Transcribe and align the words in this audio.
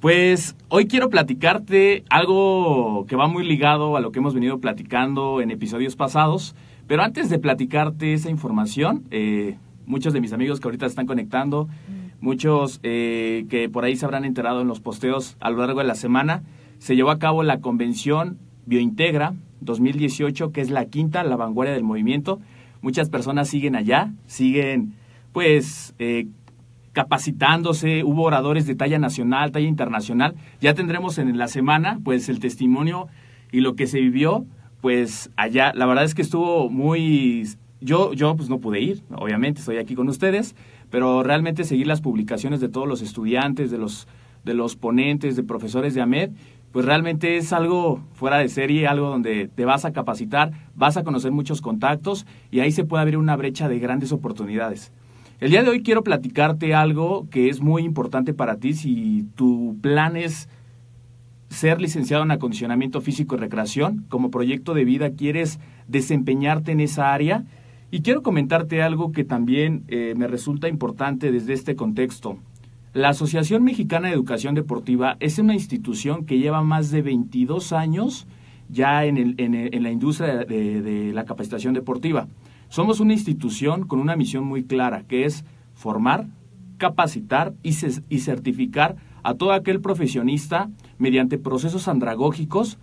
Pues 0.00 0.54
hoy 0.68 0.86
quiero 0.86 1.10
platicarte 1.10 2.04
algo 2.08 3.04
que 3.08 3.16
va 3.16 3.26
muy 3.26 3.44
ligado 3.44 3.96
a 3.96 4.00
lo 4.00 4.12
que 4.12 4.20
hemos 4.20 4.32
venido 4.32 4.60
platicando 4.60 5.40
en 5.40 5.50
episodios 5.50 5.96
pasados, 5.96 6.54
pero 6.86 7.02
antes 7.02 7.28
de 7.30 7.40
platicarte 7.40 8.12
esa 8.12 8.30
información, 8.30 9.02
eh, 9.10 9.56
muchos 9.86 10.12
de 10.12 10.20
mis 10.20 10.32
amigos 10.32 10.60
que 10.60 10.68
ahorita 10.68 10.86
están 10.86 11.06
conectando, 11.06 11.68
muchos 12.20 12.78
eh, 12.84 13.46
que 13.50 13.68
por 13.68 13.84
ahí 13.84 13.96
se 13.96 14.04
habrán 14.04 14.24
enterado 14.24 14.60
en 14.60 14.68
los 14.68 14.78
posteos 14.78 15.36
a 15.40 15.50
lo 15.50 15.58
largo 15.58 15.80
de 15.80 15.86
la 15.86 15.96
semana, 15.96 16.44
se 16.78 16.94
llevó 16.94 17.10
a 17.10 17.18
cabo 17.18 17.42
la 17.42 17.58
convención 17.58 18.38
Biointegra 18.66 19.34
2018, 19.62 20.52
que 20.52 20.60
es 20.60 20.70
la 20.70 20.84
quinta, 20.84 21.24
la 21.24 21.34
vanguardia 21.34 21.74
del 21.74 21.82
movimiento. 21.82 22.38
Muchas 22.82 23.10
personas 23.10 23.48
siguen 23.48 23.74
allá, 23.74 24.12
siguen 24.28 24.94
pues 25.32 25.94
eh, 25.98 26.28
capacitándose, 26.92 28.04
hubo 28.04 28.24
oradores 28.24 28.66
de 28.66 28.74
talla 28.74 28.98
nacional, 28.98 29.52
talla 29.52 29.68
internacional. 29.68 30.34
Ya 30.60 30.74
tendremos 30.74 31.18
en 31.18 31.36
la 31.38 31.48
semana 31.48 32.00
pues 32.02 32.28
el 32.28 32.40
testimonio 32.40 33.08
y 33.52 33.60
lo 33.60 33.74
que 33.74 33.86
se 33.86 34.00
vivió 34.00 34.46
pues 34.80 35.30
allá. 35.36 35.72
La 35.74 35.86
verdad 35.86 36.04
es 36.04 36.14
que 36.14 36.22
estuvo 36.22 36.70
muy 36.70 37.48
yo 37.80 38.12
yo 38.12 38.36
pues 38.36 38.48
no 38.48 38.58
pude 38.58 38.80
ir, 38.80 39.02
obviamente 39.14 39.60
estoy 39.60 39.76
aquí 39.76 39.94
con 39.94 40.08
ustedes, 40.08 40.56
pero 40.90 41.22
realmente 41.22 41.64
seguir 41.64 41.86
las 41.86 42.00
publicaciones 42.00 42.60
de 42.60 42.68
todos 42.68 42.88
los 42.88 43.02
estudiantes, 43.02 43.70
de 43.70 43.78
los 43.78 44.08
de 44.44 44.54
los 44.54 44.76
ponentes, 44.76 45.36
de 45.36 45.42
profesores 45.42 45.94
de 45.94 46.00
AMED, 46.00 46.30
pues 46.72 46.86
realmente 46.86 47.36
es 47.36 47.52
algo 47.52 48.02
fuera 48.12 48.38
de 48.38 48.48
serie, 48.48 48.86
algo 48.86 49.08
donde 49.08 49.48
te 49.48 49.64
vas 49.64 49.84
a 49.84 49.92
capacitar, 49.92 50.52
vas 50.74 50.96
a 50.96 51.04
conocer 51.04 51.32
muchos 51.32 51.60
contactos 51.60 52.26
y 52.50 52.60
ahí 52.60 52.72
se 52.72 52.84
puede 52.84 53.02
abrir 53.02 53.18
una 53.18 53.36
brecha 53.36 53.68
de 53.68 53.78
grandes 53.78 54.12
oportunidades. 54.12 54.92
El 55.40 55.50
día 55.50 55.62
de 55.62 55.70
hoy 55.70 55.84
quiero 55.84 56.02
platicarte 56.02 56.74
algo 56.74 57.28
que 57.30 57.48
es 57.48 57.60
muy 57.60 57.84
importante 57.84 58.34
para 58.34 58.56
ti 58.56 58.74
si 58.74 59.24
tu 59.36 59.76
plan 59.80 60.16
es 60.16 60.48
ser 61.48 61.80
licenciado 61.80 62.24
en 62.24 62.32
acondicionamiento 62.32 63.00
físico 63.00 63.36
y 63.36 63.38
recreación, 63.38 64.04
como 64.08 64.32
proyecto 64.32 64.74
de 64.74 64.84
vida 64.84 65.12
quieres 65.12 65.60
desempeñarte 65.86 66.72
en 66.72 66.80
esa 66.80 67.14
área. 67.14 67.44
Y 67.92 68.00
quiero 68.00 68.24
comentarte 68.24 68.82
algo 68.82 69.12
que 69.12 69.22
también 69.22 69.84
eh, 69.86 70.14
me 70.16 70.26
resulta 70.26 70.68
importante 70.68 71.30
desde 71.30 71.52
este 71.52 71.76
contexto. 71.76 72.38
La 72.92 73.10
Asociación 73.10 73.62
Mexicana 73.62 74.08
de 74.08 74.14
Educación 74.14 74.56
Deportiva 74.56 75.16
es 75.20 75.38
una 75.38 75.54
institución 75.54 76.26
que 76.26 76.38
lleva 76.38 76.64
más 76.64 76.90
de 76.90 77.02
22 77.02 77.72
años 77.72 78.26
ya 78.68 79.04
en, 79.04 79.16
el, 79.16 79.34
en, 79.38 79.54
en 79.54 79.82
la 79.84 79.92
industria 79.92 80.38
de 80.38 81.12
la 81.14 81.24
capacitación 81.24 81.74
deportiva. 81.74 82.26
Somos 82.68 83.00
una 83.00 83.14
institución 83.14 83.86
con 83.86 83.98
una 83.98 84.14
misión 84.14 84.44
muy 84.44 84.62
clara, 84.62 85.04
que 85.04 85.24
es 85.24 85.44
formar, 85.74 86.26
capacitar 86.76 87.54
y, 87.62 87.72
certificar 87.72 88.96
a 89.22 89.34
todo 89.34 89.52
aquel 89.52 89.80
profesionista 89.80 90.70
mediante 90.98 91.38
procesos 91.38 91.88
andragógicos 91.88 92.78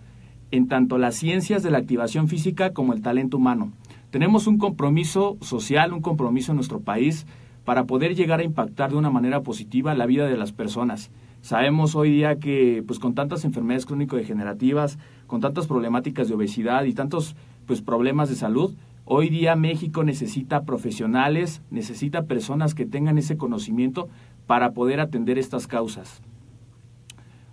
en 0.50 0.66
tanto 0.68 0.98
las 0.98 1.14
ciencias 1.14 1.62
de 1.62 1.70
la 1.70 1.78
activación 1.78 2.28
física 2.28 2.72
como 2.72 2.92
el 2.92 3.02
talento 3.02 3.36
humano. 3.36 3.72
Tenemos 4.10 4.46
un 4.46 4.58
compromiso 4.58 5.36
social, 5.40 5.92
un 5.92 6.02
compromiso 6.02 6.52
en 6.52 6.56
nuestro 6.56 6.80
país 6.80 7.26
para 7.64 7.84
poder 7.84 8.14
llegar 8.14 8.40
a 8.40 8.44
impactar 8.44 8.90
de 8.90 8.96
una 8.96 9.10
manera 9.10 9.42
positiva 9.42 9.94
la 9.94 10.06
vida 10.06 10.26
de 10.26 10.36
las 10.36 10.52
personas. 10.52 11.10
Sabemos 11.42 11.94
hoy 11.94 12.10
día 12.10 12.38
que 12.40 12.82
pues 12.86 12.98
con 12.98 13.14
tantas 13.14 13.44
enfermedades 13.44 13.86
crónico-degenerativas, 13.86 14.98
con 15.26 15.40
tantas 15.40 15.66
problemáticas 15.66 16.28
de 16.28 16.34
obesidad 16.34 16.84
y 16.84 16.92
tantos 16.92 17.36
pues 17.66 17.82
problemas 17.82 18.28
de 18.28 18.36
salud, 18.36 18.74
Hoy 19.08 19.28
día 19.28 19.54
México 19.54 20.02
necesita 20.02 20.64
profesionales, 20.64 21.62
necesita 21.70 22.24
personas 22.24 22.74
que 22.74 22.86
tengan 22.86 23.18
ese 23.18 23.36
conocimiento 23.36 24.08
para 24.48 24.72
poder 24.72 24.98
atender 24.98 25.38
estas 25.38 25.68
causas. 25.68 26.20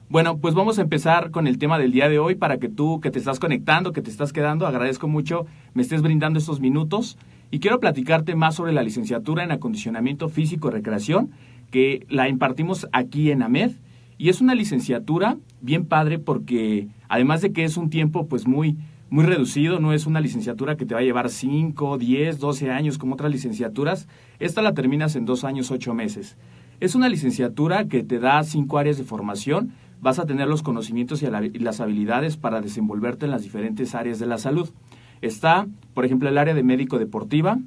Bueno, 0.10 0.40
pues 0.40 0.56
vamos 0.56 0.80
a 0.80 0.82
empezar 0.82 1.30
con 1.30 1.46
el 1.46 1.60
tema 1.60 1.78
del 1.78 1.92
día 1.92 2.10
de 2.10 2.18
hoy 2.18 2.34
para 2.34 2.58
que 2.58 2.70
tú 2.70 3.00
que 3.02 3.12
te 3.12 3.20
estás 3.20 3.40
conectando, 3.40 3.92
que 3.92 4.02
te 4.02 4.10
estás 4.10 4.34
quedando, 4.34 4.66
agradezco 4.66 5.08
mucho 5.08 5.46
me 5.76 5.84
estés 5.84 6.02
brindando 6.02 6.40
estos 6.40 6.60
minutos 6.60 7.20
y 7.52 7.60
quiero 7.60 7.80
platicarte 7.80 8.34
más 8.34 8.56
sobre 8.56 8.74
la 8.74 8.82
licenciatura 8.82 9.44
en 9.44 9.52
acondicionamiento 9.52 10.30
físico 10.30 10.70
y 10.70 10.72
recreación 10.72 11.30
que 11.70 12.08
la 12.10 12.30
impartimos 12.30 12.88
aquí 12.94 13.30
en 13.30 13.44
AMED 13.44 13.74
y 14.18 14.30
es 14.30 14.42
una 14.42 14.56
licenciatura 14.56 15.38
bien 15.62 15.86
padre 15.86 16.18
porque 16.18 16.88
además 17.10 17.42
de 17.44 17.54
que 17.54 17.64
es 17.64 17.78
un 17.78 17.92
tiempo 17.92 18.26
pues 18.26 18.48
muy 18.48 18.76
muy 19.14 19.26
reducido, 19.26 19.80
no 19.80 19.94
es 19.94 20.08
una 20.08 20.22
licenciatura 20.22 20.76
que 20.76 20.88
te 20.88 20.96
va 20.96 21.02
a 21.02 21.04
llevar 21.04 21.30
5, 21.30 22.00
10, 22.00 22.40
12 22.40 22.72
años 22.72 22.98
como 22.98 23.14
otras 23.14 23.32
licenciaturas. 23.32 24.08
Esta 24.40 24.64
la 24.64 24.74
terminas 24.74 25.16
en 25.16 25.26
dos 25.26 25.44
años, 25.44 25.70
ocho 25.70 25.94
meses. 25.94 26.36
Es 26.80 26.96
una 26.96 27.10
licenciatura 27.10 27.88
que 27.88 28.02
te 28.02 28.18
da 28.18 28.44
cinco 28.44 28.80
áreas 28.80 28.98
de 28.98 29.04
formación. 29.04 29.74
Vas 30.02 30.18
a 30.18 30.26
tener 30.26 30.48
los 30.48 30.64
conocimientos 30.64 31.22
y, 31.22 31.28
las 31.28 31.80
habilidades 31.80 32.38
para 32.38 32.60
desenvolverte 32.60 33.26
en 33.26 33.32
las 33.32 33.44
diferentes 33.44 33.94
áreas 33.94 34.18
de 34.18 34.26
la 34.26 34.40
salud. 34.40 34.72
Está, 35.22 35.68
por 35.94 36.06
ejemplo, 36.06 36.28
el 36.28 36.40
área 36.40 36.56
de 36.56 36.64
médico 36.64 36.98
deportiva, 36.98 37.60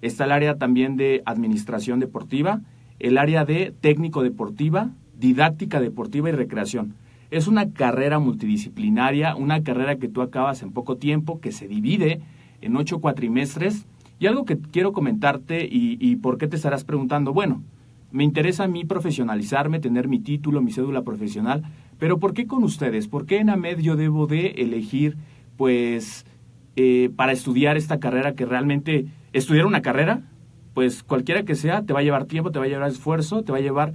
está 0.00 0.24
el 0.24 0.32
área 0.32 0.56
también 0.56 0.96
de 0.96 1.22
administración 1.26 2.00
deportiva, 2.00 2.62
el 2.98 3.18
área 3.18 3.44
de 3.44 3.74
técnico 3.78 4.22
deportiva, 4.22 4.88
didáctica 5.18 5.82
deportiva 5.82 6.30
y 6.30 6.32
recreación. 6.32 6.94
Es 7.34 7.48
una 7.48 7.72
carrera 7.72 8.20
multidisciplinaria, 8.20 9.34
una 9.34 9.64
carrera 9.64 9.96
que 9.96 10.06
tú 10.08 10.22
acabas 10.22 10.62
en 10.62 10.70
poco 10.70 10.98
tiempo, 10.98 11.40
que 11.40 11.50
se 11.50 11.66
divide 11.66 12.20
en 12.60 12.76
ocho 12.76 13.00
cuatrimestres. 13.00 13.86
Y 14.20 14.28
algo 14.28 14.44
que 14.44 14.56
quiero 14.56 14.92
comentarte 14.92 15.64
y, 15.64 15.98
y 15.98 16.14
por 16.14 16.38
qué 16.38 16.46
te 16.46 16.54
estarás 16.54 16.84
preguntando, 16.84 17.32
bueno, 17.32 17.64
me 18.12 18.22
interesa 18.22 18.62
a 18.62 18.68
mí 18.68 18.84
profesionalizarme, 18.84 19.80
tener 19.80 20.06
mi 20.06 20.20
título, 20.20 20.62
mi 20.62 20.70
cédula 20.70 21.02
profesional, 21.02 21.64
pero 21.98 22.20
¿por 22.20 22.34
qué 22.34 22.46
con 22.46 22.62
ustedes? 22.62 23.08
¿Por 23.08 23.26
qué 23.26 23.38
en 23.38 23.50
AMED 23.50 23.80
yo 23.80 23.96
debo 23.96 24.28
de 24.28 24.50
elegir, 24.58 25.16
pues, 25.56 26.26
eh, 26.76 27.10
para 27.16 27.32
estudiar 27.32 27.76
esta 27.76 27.98
carrera 27.98 28.36
que 28.36 28.46
realmente, 28.46 29.06
estudiar 29.32 29.66
una 29.66 29.82
carrera, 29.82 30.22
pues 30.72 31.02
cualquiera 31.02 31.42
que 31.42 31.56
sea, 31.56 31.82
te 31.82 31.92
va 31.92 31.98
a 31.98 32.04
llevar 32.04 32.26
tiempo, 32.26 32.52
te 32.52 32.60
va 32.60 32.66
a 32.66 32.68
llevar 32.68 32.88
esfuerzo, 32.88 33.42
te 33.42 33.50
va 33.50 33.58
a 33.58 33.62
llevar 33.62 33.94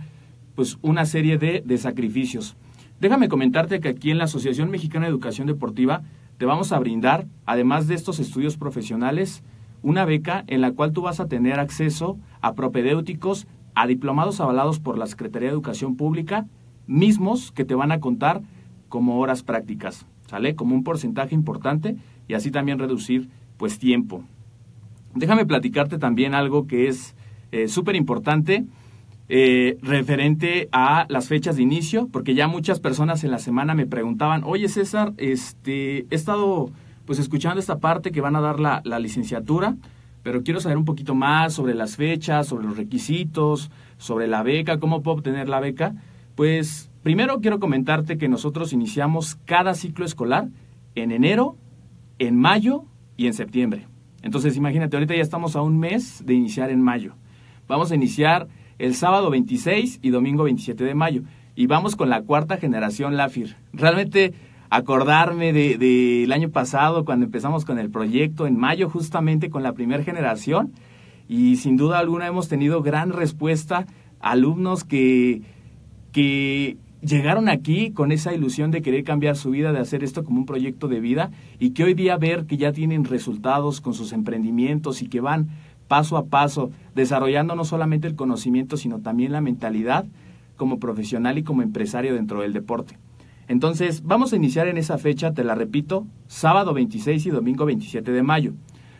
pues 0.55 0.77
una 0.81 1.05
serie 1.05 1.37
de, 1.37 1.63
de 1.65 1.77
sacrificios. 1.77 2.57
Déjame 2.99 3.29
comentarte 3.29 3.79
que 3.79 3.87
aquí 3.87 4.11
en 4.11 4.17
la 4.17 4.25
Asociación 4.25 4.69
Mexicana 4.69 5.05
de 5.05 5.11
Educación 5.11 5.47
Deportiva 5.47 6.01
te 6.37 6.45
vamos 6.45 6.73
a 6.73 6.79
brindar, 6.79 7.27
además 7.45 7.87
de 7.87 7.95
estos 7.95 8.19
estudios 8.19 8.57
profesionales, 8.57 9.41
una 9.81 10.03
beca 10.03 10.43
en 10.47 10.59
la 10.59 10.73
cual 10.73 10.91
tú 10.91 11.01
vas 11.01 11.21
a 11.21 11.27
tener 11.27 11.61
acceso 11.61 12.17
a 12.41 12.55
propedéuticos, 12.55 13.47
a 13.73 13.87
diplomados 13.87 14.41
avalados 14.41 14.79
por 14.79 14.97
la 14.97 15.07
Secretaría 15.07 15.47
de 15.47 15.53
Educación 15.53 15.95
Pública, 15.95 16.45
mismos 16.87 17.53
que 17.53 17.63
te 17.63 17.73
van 17.73 17.93
a 17.93 18.01
contar 18.01 18.41
como 18.89 19.19
horas 19.19 19.43
prácticas, 19.43 20.05
¿sale? 20.27 20.55
Como 20.55 20.75
un 20.75 20.83
porcentaje 20.83 21.33
importante 21.33 21.95
y 22.27 22.33
así 22.33 22.51
también 22.51 22.79
reducir 22.79 23.29
pues 23.55 23.79
tiempo. 23.79 24.25
Déjame 25.15 25.45
platicarte 25.45 25.99
también 25.99 26.33
algo 26.33 26.67
que 26.67 26.89
es 26.89 27.15
eh, 27.53 27.69
súper 27.69 27.95
importante 27.95 28.65
eh, 29.31 29.77
referente 29.83 30.69
a 30.71 31.05
las 31.07 31.27
fechas 31.27 31.55
de 31.55 31.61
inicio, 31.61 32.07
porque 32.11 32.33
ya 32.33 32.47
muchas 32.47 32.79
personas 32.79 33.23
en 33.23 33.29
la 33.29 33.37
semana 33.37 33.75
me 33.75 33.85
preguntaban, 33.85 34.43
oye 34.43 34.67
César, 34.69 35.13
este, 35.17 36.07
he 36.09 36.15
estado 36.15 36.71
pues 37.05 37.19
escuchando 37.19 37.59
esta 37.59 37.77
parte 37.77 38.11
que 38.11 38.21
van 38.21 38.35
a 38.35 38.41
dar 38.41 38.59
la, 38.59 38.81
la 38.85 38.99
licenciatura, 38.99 39.75
pero 40.23 40.41
quiero 40.43 40.59
saber 40.59 40.77
un 40.77 40.85
poquito 40.85 41.13
más 41.13 41.53
sobre 41.53 41.75
las 41.75 41.95
fechas, 41.95 42.47
sobre 42.47 42.65
los 42.65 42.75
requisitos, 42.75 43.71
sobre 43.97 44.27
la 44.27 44.43
beca, 44.43 44.79
cómo 44.79 45.03
puedo 45.03 45.17
obtener 45.17 45.47
la 45.47 45.59
beca. 45.59 45.93
Pues 46.35 46.89
primero 47.03 47.39
quiero 47.39 47.59
comentarte 47.59 48.17
que 48.17 48.29
nosotros 48.29 48.73
iniciamos 48.73 49.35
cada 49.45 49.75
ciclo 49.75 50.05
escolar 50.05 50.49
en 50.95 51.11
enero, 51.11 51.55
en 52.17 52.35
mayo 52.35 52.85
y 53.15 53.27
en 53.27 53.33
septiembre. 53.33 53.85
Entonces 54.21 54.57
imagínate, 54.57 54.95
ahorita 54.95 55.15
ya 55.15 55.21
estamos 55.21 55.55
a 55.55 55.61
un 55.61 55.79
mes 55.79 56.25
de 56.25 56.33
iniciar 56.33 56.71
en 56.71 56.81
mayo. 56.81 57.13
Vamos 57.67 57.91
a 57.91 57.95
iniciar 57.95 58.47
el 58.79 58.95
sábado 58.95 59.29
26 59.29 59.99
y 60.01 60.09
domingo 60.09 60.45
27 60.45 60.83
de 60.83 60.95
mayo. 60.95 61.21
Y 61.55 61.67
vamos 61.67 61.95
con 61.95 62.09
la 62.09 62.21
cuarta 62.21 62.57
generación 62.57 63.17
LAFIR. 63.17 63.55
Realmente 63.73 64.33
acordarme 64.69 65.51
del 65.51 65.79
de, 65.79 66.27
año 66.33 66.49
pasado 66.49 67.05
cuando 67.05 67.25
empezamos 67.25 67.65
con 67.65 67.79
el 67.79 67.89
proyecto 67.89 68.47
en 68.47 68.57
mayo 68.57 68.89
justamente 68.89 69.49
con 69.49 69.63
la 69.63 69.73
primera 69.73 70.03
generación 70.03 70.73
y 71.27 71.57
sin 71.57 71.75
duda 71.75 71.99
alguna 71.99 72.27
hemos 72.27 72.47
tenido 72.47 72.81
gran 72.81 73.11
respuesta, 73.11 73.87
alumnos 74.19 74.83
que, 74.83 75.41
que 76.11 76.77
llegaron 77.01 77.49
aquí 77.49 77.91
con 77.91 78.11
esa 78.11 78.33
ilusión 78.33 78.71
de 78.71 78.81
querer 78.81 79.03
cambiar 79.03 79.35
su 79.35 79.51
vida, 79.51 79.71
de 79.71 79.79
hacer 79.79 80.03
esto 80.03 80.23
como 80.23 80.39
un 80.39 80.45
proyecto 80.45 80.87
de 80.87 80.99
vida 80.99 81.31
y 81.59 81.71
que 81.71 81.83
hoy 81.83 81.93
día 81.93 82.17
ver 82.17 82.45
que 82.45 82.57
ya 82.57 82.71
tienen 82.71 83.05
resultados 83.05 83.81
con 83.81 83.93
sus 83.93 84.11
emprendimientos 84.11 85.01
y 85.01 85.07
que 85.07 85.21
van 85.21 85.49
paso 85.89 86.15
a 86.15 86.27
paso 86.27 86.71
desarrollando 86.95 87.55
no 87.55 87.65
solamente 87.65 88.07
el 88.07 88.15
conocimiento, 88.15 88.77
sino 88.77 88.99
también 88.99 89.33
la 89.33 89.41
mentalidad 89.41 90.05
como 90.55 90.79
profesional 90.79 91.37
y 91.37 91.43
como 91.43 91.63
empresario 91.63 92.13
dentro 92.13 92.41
del 92.41 92.53
deporte. 92.53 92.97
Entonces, 93.49 94.03
vamos 94.03 94.31
a 94.31 94.35
iniciar 94.35 94.67
en 94.67 94.77
esa 94.77 94.99
fecha, 94.99 95.33
te 95.33 95.43
la 95.43 95.55
repito, 95.55 96.05
sábado 96.27 96.73
26 96.73 97.25
y 97.25 97.29
domingo 97.31 97.65
27 97.65 98.11
de 98.11 98.23
mayo. 98.23 98.53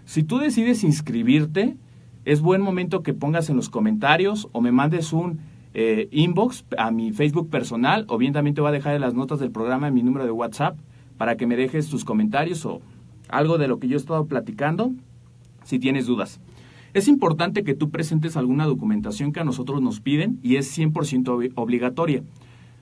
Si 0.06 0.24
tú 0.24 0.40
decides 0.40 0.84
inscribirte, 0.84 1.78
es 2.26 2.42
buen 2.42 2.62
momento 2.62 3.04
que 3.04 3.14
pongas 3.14 3.50
en 3.52 3.56
los 3.56 3.70
comentarios 3.70 4.50
o 4.52 4.60
me 4.60 4.72
mandes 4.72 5.14
un 5.14 5.40
eh, 5.76 6.08
inbox 6.12 6.66
a 6.80 6.90
mi 6.90 7.12
Facebook 7.12 7.52
personal 7.52 8.06
o 8.08 8.18
bien 8.18 8.34
también 8.34 8.56
te 8.56 8.62
voy 8.62 8.70
a 8.70 8.74
dejar 8.74 8.96
en 8.96 9.02
las 9.02 9.14
notas 9.14 9.40
del 9.40 9.52
programa 9.52 9.88
en 9.88 9.94
mi 9.94 10.02
número 10.02 10.26
de 10.26 10.32
WhatsApp 10.32 10.80
para 11.20 11.38
que 11.38 11.46
me 11.46 11.56
dejes 11.56 11.88
tus 11.88 12.04
comentarios 12.04 12.66
o 12.66 12.82
algo 13.28 13.60
de 13.60 13.68
lo 13.68 13.78
que 13.80 13.88
yo 13.88 13.98
he 13.98 14.00
estado 14.00 14.26
platicando 14.26 14.92
si 15.64 15.78
tienes 15.78 16.08
dudas. 16.08 16.40
Es 16.94 17.08
importante 17.08 17.64
que 17.64 17.76
tú 17.76 17.90
presentes 17.90 18.36
alguna 18.36 18.66
documentación 18.66 19.32
que 19.32 19.40
a 19.40 19.44
nosotros 19.44 19.82
nos 19.82 20.00
piden 20.00 20.40
y 20.42 20.56
es 20.56 20.78
100% 20.78 21.54
obligatoria. 21.56 22.24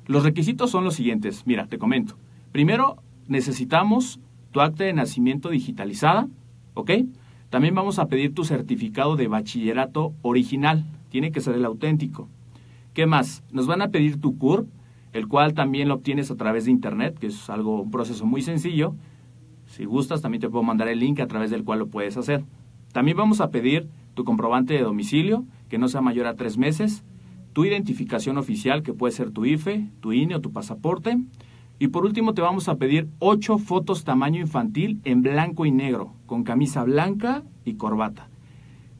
Los 0.06 0.24
requisitos 0.24 0.71
son 0.71 0.86
los 0.86 0.95
siguientes. 0.95 1.44
Mira, 1.45 1.68
te 1.68 1.77
comento. 1.77 2.15
Primero, 2.51 2.98
necesitamos 3.27 4.19
tu 4.51 4.62
acta 4.62 4.86
de 4.86 4.94
nacimiento 4.94 5.50
digitalizada, 5.50 6.27
¿ok? 6.74 6.92
También 7.50 7.75
vamos 7.75 8.00
a 8.00 8.07
pedir 8.07 8.33
tu 8.33 8.44
certificado 8.44 9.15
de 9.15 9.27
bachillerato 9.27 10.13
original. 10.21 10.86
Tiene 11.10 11.31
que 11.31 11.42
ser 11.42 11.56
el 11.56 11.65
auténtico. 11.65 12.30
¿Qué 12.94 13.06
más? 13.06 13.44
Nos 13.51 13.68
van 13.68 13.81
a 13.81 13.89
pedir 13.89 14.19
tu 14.19 14.38
CURP, 14.38 14.68
el 15.13 15.27
cual 15.27 15.53
también 15.53 15.88
lo 15.88 15.95
obtienes 15.95 16.31
a 16.31 16.36
través 16.36 16.65
de 16.65 16.71
internet, 16.71 17.18
que 17.19 17.27
es 17.27 17.50
algo, 17.50 17.81
un 17.81 17.92
proceso 17.92 18.25
muy 18.25 18.42
sencillo. 18.42 18.95
Si 19.65 19.86
gustas, 19.86 20.21
también 20.21 20.42
te 20.42 20.50
puedo 20.50 20.63
mandar 20.63 20.88
el 20.88 21.00
link 21.00 21.19
a 21.19 21.27
través 21.27 21.51
del 21.51 21.63
cual 21.63 21.80
lo 21.80 21.88
puedes 21.88 22.18
hacer. 22.18 22.44
También 22.97 23.15
vamos 23.15 23.41
a 23.41 23.51
pedir 23.51 23.88
tu 24.15 24.23
comprobante 24.23 24.73
de 24.73 24.81
domicilio, 24.81 25.45
que 25.69 25.77
no 25.77 25.88
sea 25.88 26.01
mayor 26.01 26.25
a 26.25 26.33
tres 26.33 26.57
meses, 26.57 27.03
tu 27.53 27.63
identificación 27.63 28.39
oficial, 28.39 28.81
que 28.81 28.91
puede 28.91 29.11
ser 29.11 29.29
tu 29.29 29.45
IFE, 29.45 29.91
tu 29.99 30.13
INE 30.13 30.33
o 30.33 30.41
tu 30.41 30.51
pasaporte. 30.51 31.15
Y 31.77 31.89
por 31.89 32.05
último 32.05 32.33
te 32.33 32.41
vamos 32.41 32.67
a 32.69 32.77
pedir 32.77 33.07
ocho 33.19 33.59
fotos 33.59 34.03
tamaño 34.03 34.41
infantil 34.41 34.99
en 35.03 35.21
blanco 35.21 35.67
y 35.67 35.71
negro, 35.71 36.15
con 36.25 36.44
camisa 36.44 36.83
blanca 36.85 37.44
y 37.65 37.75
corbata. 37.75 38.29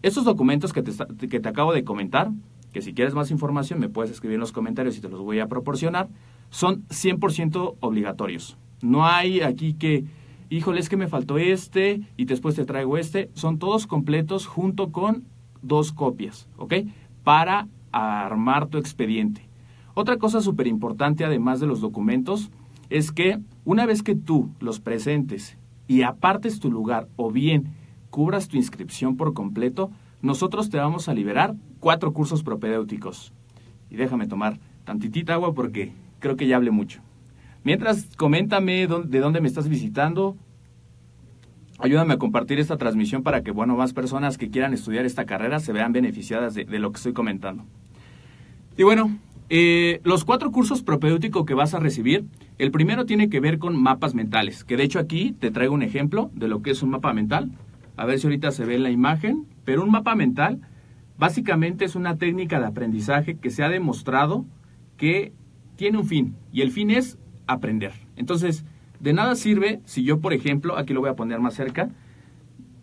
Estos 0.04 0.26
documentos 0.26 0.74
que 0.74 0.84
te, 0.84 0.92
que 1.28 1.40
te 1.40 1.50
acabo 1.50 1.74
de 1.74 1.84
comentar, 1.84 2.30
que 2.74 2.84
si 2.84 2.94
quieres 2.94 3.16
más 3.16 3.32
información 3.32 3.80
me 3.80 3.90
puedes 3.90 4.12
escribir 4.12 4.36
en 4.36 4.42
los 4.42 4.52
comentarios 4.52 4.96
y 4.96 5.02
te 5.02 5.10
los 5.10 5.22
voy 5.22 5.40
a 5.40 5.48
proporcionar, 5.48 6.08
son 6.52 6.84
100% 6.90 7.78
obligatorios. 7.80 8.60
No 8.80 9.08
hay 9.08 9.42
aquí 9.42 9.74
que, 9.74 10.06
híjole, 10.50 10.80
es 10.80 10.90
que 10.90 10.98
me 10.98 11.08
faltó 11.08 11.38
este 11.38 12.02
y 12.18 12.26
después 12.26 12.56
te 12.56 12.66
traigo 12.66 12.98
este. 12.98 13.30
Son 13.34 13.60
todos 13.60 13.88
completos 13.88 14.46
junto 14.46 14.92
con 14.92 15.26
dos 15.62 15.92
copias, 15.92 16.48
¿ok? 16.58 16.74
Para 17.24 17.68
armar 17.92 18.68
tu 18.68 18.78
expediente. 18.78 19.48
Otra 19.94 20.18
cosa 20.18 20.42
súper 20.42 20.68
importante, 20.68 21.26
además 21.26 21.60
de 21.60 21.68
los 21.68 21.82
documentos, 21.82 22.52
es 22.90 23.12
que 23.12 23.40
una 23.66 23.86
vez 23.86 24.04
que 24.04 24.16
tú 24.16 24.50
los 24.60 24.80
presentes 24.80 25.58
y 25.88 26.04
apartes 26.04 26.60
tu 26.60 26.72
lugar 26.72 27.08
o 27.16 27.32
bien 27.32 27.74
cubras 28.10 28.48
tu 28.48 28.58
inscripción 28.58 29.18
por 29.18 29.34
completo, 29.34 29.92
nosotros 30.22 30.70
te 30.70 30.78
vamos 30.78 31.10
a 31.10 31.14
liberar 31.14 31.56
cuatro 31.80 32.14
cursos 32.14 32.44
propedéuticos. 32.44 33.34
Y 33.90 33.96
déjame 33.96 34.28
tomar 34.28 34.60
tantitita 34.84 35.34
agua 35.34 35.54
porque 35.54 35.94
creo 36.20 36.36
que 36.36 36.48
ya 36.48 36.58
hablé 36.58 36.72
mucho. 36.72 37.02
Mientras, 37.68 38.08
coméntame 38.16 38.88
de 38.88 39.20
dónde 39.20 39.42
me 39.42 39.48
estás 39.50 39.68
visitando. 39.68 40.38
Ayúdame 41.80 42.14
a 42.14 42.18
compartir 42.18 42.60
esta 42.60 42.78
transmisión 42.78 43.24
para 43.24 43.44
que, 43.44 43.52
bueno, 43.52 43.76
más 43.76 43.92
personas 43.92 44.38
que 44.38 44.50
quieran 44.50 44.74
estudiar 44.74 45.06
esta 45.06 45.26
carrera 45.26 45.60
se 45.60 45.74
vean 45.74 45.92
beneficiadas 45.92 46.54
de, 46.54 46.64
lo 46.64 46.94
que 46.94 46.96
estoy 46.96 47.12
comentando. 47.12 47.66
Y 48.78 48.84
bueno, 48.84 49.18
eh, 49.50 50.00
los 50.06 50.24
cuatro 50.24 50.50
cursos 50.54 50.82
propedéuticos 50.82 51.46
que 51.46 51.56
vas 51.56 51.74
a 51.74 51.80
recibir, 51.80 52.24
el 52.58 52.72
primero 52.72 53.06
tiene 53.06 53.28
que 53.28 53.42
ver 53.42 53.60
con 53.60 53.76
mapas 53.76 54.16
mentales, 54.16 54.64
que 54.64 54.78
de 54.78 54.84
hecho 54.84 54.98
aquí 54.98 55.36
te 55.38 55.52
traigo 55.52 55.74
un 55.74 55.84
ejemplo 55.84 56.32
de 56.36 56.48
lo 56.48 56.62
que 56.62 56.72
es 56.72 56.82
un 56.84 56.92
mapa 56.92 57.12
mental. 57.12 57.52
A 57.98 58.06
ver 58.06 58.18
si 58.18 58.28
ahorita 58.28 58.52
se 58.52 58.64
ve 58.64 58.76
en 58.76 58.84
la 58.84 58.92
imagen, 58.92 59.46
pero 59.66 59.84
un 59.84 59.92
mapa 59.92 60.16
mental 60.16 60.62
básicamente 61.18 61.84
es 61.84 61.96
una 61.96 62.16
técnica 62.16 62.62
de 62.62 62.68
aprendizaje 62.68 63.36
que 63.36 63.50
se 63.50 63.62
ha 63.62 63.68
demostrado 63.68 64.46
que 64.96 65.34
tiene 65.76 65.98
un 65.98 66.06
fin, 66.06 66.34
y 66.54 66.62
el 66.62 66.72
fin 66.72 66.92
es 66.92 67.20
aprender. 67.48 67.94
Entonces, 68.16 68.66
de 69.00 69.14
nada 69.14 69.36
sirve 69.36 69.82
si 69.86 70.04
yo, 70.04 70.20
por 70.20 70.34
ejemplo, 70.34 70.78
aquí 70.78 70.94
lo 70.94 71.02
voy 71.02 71.10
a 71.10 71.16
poner 71.16 71.40
más 71.40 71.54
cerca, 71.54 71.90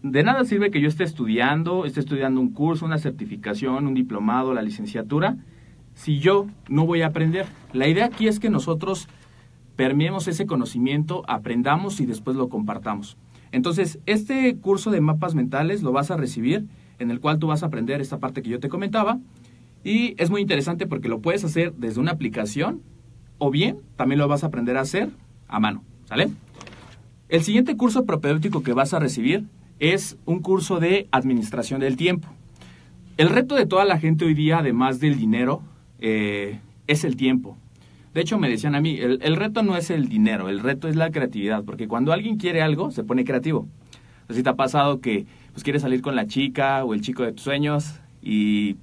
de 0.03 0.23
nada 0.23 0.45
sirve 0.45 0.71
que 0.71 0.81
yo 0.81 0.89
esté 0.89 1.05
estudiando, 1.05 1.87
esté 1.87 2.01
estudiando 2.01 2.41
un 2.41 2.53
curso, 2.53 2.85
una 2.85 2.99
certificación, 2.99 3.87
un 3.87 3.95
diplomado, 3.95 4.53
la 4.53 4.61
licenciatura, 4.63 5.37
si 5.95 6.19
yo 6.19 6.47
no 6.69 6.85
voy 6.85 7.03
a 7.03 7.07
aprender. 7.07 7.47
La 7.73 7.89
idea 7.89 8.07
aquí 8.07 8.29
es 8.29 8.39
que 8.39 8.51
nosotros 8.51 9.09
permeemos 9.77 10.29
ese 10.29 10.47
conocimiento, 10.47 11.23
aprendamos 11.27 12.01
y 12.01 12.07
después 12.07 12.37
lo 12.37 12.49
compartamos. 12.49 13.17
Entonces, 13.51 13.99
este 14.05 14.57
curso 14.57 14.91
de 14.91 15.01
mapas 15.01 15.35
mentales 15.35 15.83
lo 15.83 15.93
vas 15.93 16.11
a 16.11 16.17
recibir, 16.17 16.67
en 16.99 17.11
el 17.11 17.21
cual 17.21 17.39
tú 17.39 17.47
vas 17.47 17.63
a 17.63 17.67
aprender 17.67 18.01
esta 18.01 18.19
parte 18.19 18.43
que 18.43 18.51
yo 18.51 18.61
te 18.61 18.69
comentaba, 18.69 19.19
y 19.85 20.15
es 20.21 20.31
muy 20.31 20.41
interesante 20.41 20.87
porque 20.87 21.09
lo 21.09 21.21
puedes 21.21 21.45
hacer 21.45 21.73
desde 21.75 22.01
una 22.01 22.13
aplicación 22.13 22.83
o 23.39 23.51
bien 23.51 23.79
también 23.97 24.19
lo 24.19 24.29
vas 24.29 24.45
a 24.45 24.49
aprender 24.49 24.77
a 24.77 24.83
hacer 24.83 25.11
a 25.49 25.61
mano. 25.61 25.83
¿Sale? 26.07 26.31
El 27.29 27.43
siguiente 27.43 27.77
curso 27.77 28.05
propedéutico 28.05 28.63
que 28.63 28.73
vas 28.73 28.95
a 28.95 28.99
recibir 28.99 29.45
es 29.81 30.17
un 30.25 30.41
curso 30.41 30.79
de 30.81 31.09
administración 31.11 31.81
del 31.81 31.97
tiempo. 31.97 32.29
El 33.17 33.29
reto 33.29 33.55
de 33.55 33.67
toda 33.67 33.85
la 33.85 33.99
gente 33.99 34.25
hoy 34.25 34.35
día, 34.35 34.59
además 34.59 35.01
del 35.01 35.17
dinero, 35.17 35.63
eh, 36.01 36.59
es 36.87 37.05
el 37.05 37.17
tiempo. 37.17 37.57
De 38.13 38.21
hecho, 38.21 38.39
me 38.39 38.49
decían 38.49 38.75
a 38.75 38.81
mí, 38.81 38.99
el, 39.01 39.37
reto 39.37 39.63
no 39.63 39.77
es 39.77 39.91
el 39.91 40.09
dinero, 40.09 40.49
el 40.49 40.61
reto 40.61 40.89
es 40.89 40.95
la 40.95 41.11
creatividad, 41.11 41.65
porque 41.65 41.89
cuando 41.89 42.13
alguien 42.13 42.37
quiere 42.37 42.63
algo, 42.63 42.91
se 42.93 43.03
pone 43.03 43.25
creativo. 43.25 43.67
Así 44.29 44.43
te 44.43 44.51
ha 44.51 44.55
pasado 44.55 45.01
que 45.01 45.27
pues, 45.53 45.65
quieres 45.65 45.83
salir 45.83 46.01
con 46.01 46.15
la 46.15 46.27
chica 46.27 46.85
o 46.85 46.95
el 46.95 47.01
chico 47.01 47.25
de 47.25 47.33
tus 47.33 47.43
sueños 47.43 48.01
y 48.23 48.77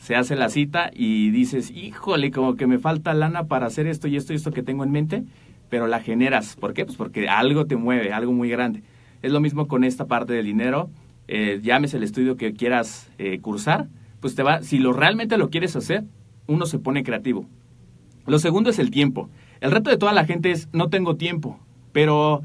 se 0.00 0.16
hace 0.16 0.34
la 0.34 0.48
cita 0.48 0.90
y 0.94 1.30
dices, 1.30 1.70
híjole, 1.70 2.30
como 2.30 2.56
que 2.56 2.66
me 2.66 2.78
falta 2.78 3.12
lana 3.12 3.44
para 3.48 3.66
hacer 3.66 3.86
esto 3.86 4.08
y 4.08 4.16
esto 4.16 4.32
y 4.32 4.36
esto 4.36 4.50
que 4.50 4.62
tengo 4.62 4.82
en 4.82 4.90
mente, 4.90 5.24
pero 5.68 5.86
la 5.86 6.00
generas. 6.00 6.56
¿Por 6.56 6.72
qué? 6.72 6.86
Pues 6.86 6.96
porque 6.96 7.28
algo 7.28 7.66
te 7.66 7.76
mueve, 7.76 8.10
algo 8.10 8.32
muy 8.32 8.48
grande. 8.48 8.82
Es 9.20 9.30
lo 9.30 9.40
mismo 9.40 9.68
con 9.68 9.84
esta 9.84 10.06
parte 10.06 10.32
del 10.32 10.46
dinero. 10.46 10.88
Eh, 11.28 11.60
llames 11.62 11.92
el 11.92 12.02
estudio 12.02 12.38
que 12.38 12.54
quieras 12.54 13.10
eh, 13.18 13.40
cursar, 13.40 13.88
pues 14.20 14.34
te 14.34 14.42
va, 14.42 14.62
si 14.62 14.78
lo 14.78 14.94
realmente 14.94 15.36
lo 15.36 15.50
quieres 15.50 15.76
hacer, 15.76 16.04
uno 16.46 16.64
se 16.64 16.78
pone 16.78 17.04
creativo. 17.04 17.46
Lo 18.26 18.38
segundo 18.38 18.70
es 18.70 18.78
el 18.78 18.90
tiempo. 18.90 19.28
El 19.60 19.70
reto 19.70 19.90
de 19.90 19.98
toda 19.98 20.14
la 20.14 20.24
gente 20.24 20.50
es 20.50 20.70
no 20.72 20.88
tengo 20.88 21.16
tiempo, 21.16 21.60
pero 21.92 22.40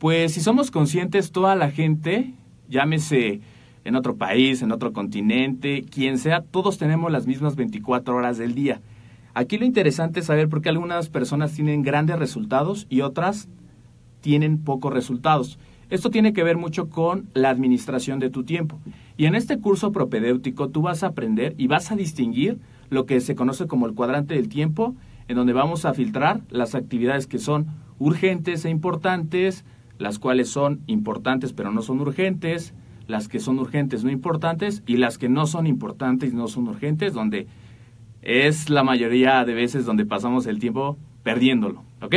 pues 0.00 0.34
si 0.34 0.40
somos 0.40 0.72
conscientes, 0.72 1.30
toda 1.30 1.54
la 1.54 1.70
gente, 1.70 2.34
llámese 2.68 3.40
en 3.88 3.96
otro 3.96 4.16
país, 4.16 4.60
en 4.60 4.70
otro 4.70 4.92
continente, 4.92 5.82
quien 5.82 6.18
sea, 6.18 6.42
todos 6.42 6.76
tenemos 6.76 7.10
las 7.10 7.26
mismas 7.26 7.56
24 7.56 8.14
horas 8.14 8.36
del 8.36 8.54
día. 8.54 8.82
Aquí 9.32 9.56
lo 9.56 9.64
interesante 9.64 10.20
es 10.20 10.26
saber 10.26 10.50
por 10.50 10.60
qué 10.60 10.68
algunas 10.68 11.08
personas 11.08 11.54
tienen 11.54 11.82
grandes 11.82 12.18
resultados 12.18 12.86
y 12.90 13.00
otras 13.00 13.48
tienen 14.20 14.58
pocos 14.58 14.92
resultados. 14.92 15.58
Esto 15.88 16.10
tiene 16.10 16.34
que 16.34 16.42
ver 16.42 16.58
mucho 16.58 16.90
con 16.90 17.30
la 17.32 17.48
administración 17.48 18.18
de 18.18 18.28
tu 18.28 18.44
tiempo. 18.44 18.78
Y 19.16 19.24
en 19.24 19.34
este 19.34 19.58
curso 19.58 19.90
propedéutico 19.90 20.68
tú 20.68 20.82
vas 20.82 21.02
a 21.02 21.06
aprender 21.06 21.54
y 21.56 21.66
vas 21.66 21.90
a 21.90 21.96
distinguir 21.96 22.58
lo 22.90 23.06
que 23.06 23.20
se 23.22 23.34
conoce 23.34 23.66
como 23.66 23.86
el 23.86 23.94
cuadrante 23.94 24.34
del 24.34 24.50
tiempo, 24.50 24.94
en 25.28 25.36
donde 25.36 25.54
vamos 25.54 25.86
a 25.86 25.94
filtrar 25.94 26.42
las 26.50 26.74
actividades 26.74 27.26
que 27.26 27.38
son 27.38 27.68
urgentes 27.98 28.66
e 28.66 28.70
importantes, 28.70 29.64
las 29.96 30.18
cuales 30.18 30.50
son 30.50 30.82
importantes 30.86 31.54
pero 31.54 31.72
no 31.72 31.80
son 31.80 32.00
urgentes, 32.00 32.74
las 33.08 33.26
que 33.26 33.40
son 33.40 33.58
urgentes 33.58 34.04
no 34.04 34.10
importantes 34.10 34.84
y 34.86 34.98
las 34.98 35.18
que 35.18 35.28
no 35.28 35.46
son 35.46 35.66
importantes 35.66 36.32
no 36.34 36.46
son 36.46 36.68
urgentes, 36.68 37.14
donde 37.14 37.48
es 38.22 38.70
la 38.70 38.84
mayoría 38.84 39.44
de 39.44 39.54
veces 39.54 39.84
donde 39.84 40.06
pasamos 40.06 40.46
el 40.46 40.60
tiempo 40.60 40.96
perdiéndolo, 41.24 41.82
¿ok? 42.00 42.16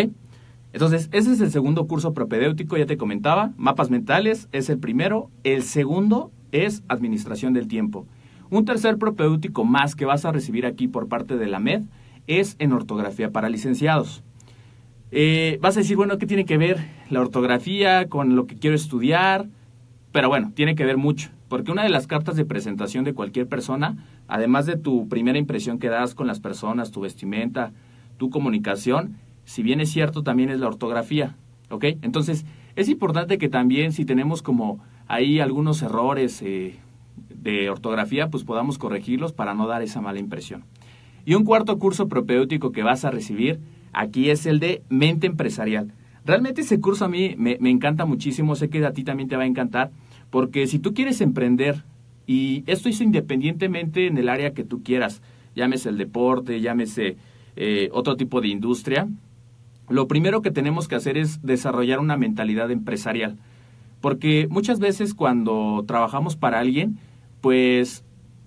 Entonces, 0.73 1.09
ese 1.11 1.31
es 1.31 1.41
el 1.41 1.51
segundo 1.51 1.87
curso 1.87 2.13
propedéutico, 2.13 2.77
ya 2.77 2.85
te 2.85 2.97
comentaba, 2.97 3.51
mapas 3.57 3.89
mentales 3.89 4.47
es 4.51 4.69
el 4.69 4.77
primero, 4.79 5.29
el 5.43 5.63
segundo 5.63 6.31
es 6.51 6.83
administración 6.87 7.53
del 7.53 7.67
tiempo. 7.67 8.05
Un 8.49 8.65
tercer 8.65 8.97
propedéutico 8.97 9.63
más 9.63 9.95
que 9.95 10.05
vas 10.05 10.25
a 10.25 10.31
recibir 10.31 10.65
aquí 10.65 10.87
por 10.87 11.07
parte 11.07 11.37
de 11.37 11.47
la 11.47 11.59
MED 11.59 11.83
es 12.27 12.57
en 12.59 12.73
ortografía 12.73 13.31
para 13.31 13.49
licenciados. 13.49 14.23
Eh, 15.11 15.57
vas 15.61 15.75
a 15.75 15.81
decir, 15.81 15.97
bueno, 15.97 16.17
¿qué 16.17 16.25
tiene 16.25 16.45
que 16.45 16.57
ver 16.57 16.77
la 17.09 17.21
ortografía 17.21 18.07
con 18.07 18.35
lo 18.35 18.47
que 18.47 18.55
quiero 18.55 18.75
estudiar? 18.75 19.47
Pero 20.11 20.27
bueno, 20.27 20.51
tiene 20.53 20.75
que 20.75 20.85
ver 20.85 20.97
mucho, 20.97 21.29
porque 21.47 21.71
una 21.71 21.83
de 21.83 21.89
las 21.89 22.07
cartas 22.07 22.35
de 22.35 22.45
presentación 22.45 23.05
de 23.05 23.13
cualquier 23.13 23.47
persona, 23.47 23.97
además 24.27 24.65
de 24.65 24.75
tu 24.75 25.07
primera 25.07 25.37
impresión 25.37 25.79
que 25.79 25.89
das 25.89 26.15
con 26.15 26.27
las 26.27 26.39
personas, 26.39 26.91
tu 26.91 27.01
vestimenta, 27.01 27.71
tu 28.17 28.29
comunicación, 28.29 29.15
si 29.45 29.63
bien 29.63 29.79
es 29.79 29.89
cierto, 29.89 30.23
también 30.23 30.49
es 30.49 30.59
la 30.59 30.67
ortografía, 30.67 31.35
¿ok? 31.69 31.85
Entonces, 32.01 32.45
es 32.75 32.89
importante 32.89 33.37
que 33.37 33.49
también 33.49 33.91
si 33.93 34.05
tenemos 34.05 34.41
como 34.41 34.79
ahí 35.07 35.39
algunos 35.39 35.81
errores 35.81 36.41
eh, 36.41 36.75
de 37.29 37.69
ortografía, 37.69 38.29
pues 38.29 38.43
podamos 38.43 38.77
corregirlos 38.77 39.33
para 39.33 39.53
no 39.53 39.67
dar 39.67 39.81
esa 39.81 40.01
mala 40.01 40.19
impresión. 40.19 40.63
Y 41.25 41.35
un 41.35 41.43
cuarto 41.43 41.77
curso 41.79 42.07
propedéutico 42.07 42.71
que 42.71 42.83
vas 42.83 43.05
a 43.05 43.11
recibir 43.11 43.59
aquí 43.93 44.29
es 44.29 44.45
el 44.45 44.59
de 44.59 44.83
mente 44.89 45.27
empresarial. 45.27 45.93
Realmente 46.25 46.61
ese 46.61 46.79
curso 46.79 47.05
a 47.05 47.09
mí 47.09 47.35
me, 47.37 47.57
encanta 47.69 48.05
muchísimo, 48.05 48.55
sé 48.55 48.69
que 48.69 48.85
a 48.85 48.93
ti 48.93 49.03
también 49.03 49.27
te 49.27 49.35
va 49.35 49.43
a 49.43 49.47
encantar, 49.47 49.91
porque 50.29 50.67
si 50.67 50.79
tú 50.79 50.93
quieres 50.93 51.19
emprender, 51.21 51.83
y 52.27 52.63
esto 52.67 52.89
es 52.89 53.01
independientemente 53.01 54.07
en 54.07 54.17
el 54.17 54.29
área 54.29 54.53
que 54.53 54.63
tú 54.63 54.83
quieras, 54.83 55.21
llámese 55.55 55.89
el 55.89 55.97
deporte, 55.97 56.61
llámese 56.61 57.17
eh, 57.55 57.89
otro 57.91 58.15
tipo 58.15 58.39
de 58.39 58.49
industria, 58.49 59.07
lo 59.89 60.07
primero 60.07 60.41
que 60.41 60.51
tenemos 60.51 60.87
que 60.87 60.95
hacer 60.95 61.17
es 61.17 61.41
desarrollar 61.41 61.99
una 61.99 62.17
mentalidad 62.17 62.71
empresarial. 62.71 63.37
Porque 63.99 64.47
muchas 64.49 64.79
veces 64.79 65.13
cuando 65.13 65.83
trabajamos 65.85 66.35
para 66.35 66.59
alguien, 66.59 66.97
pues 67.41 68.03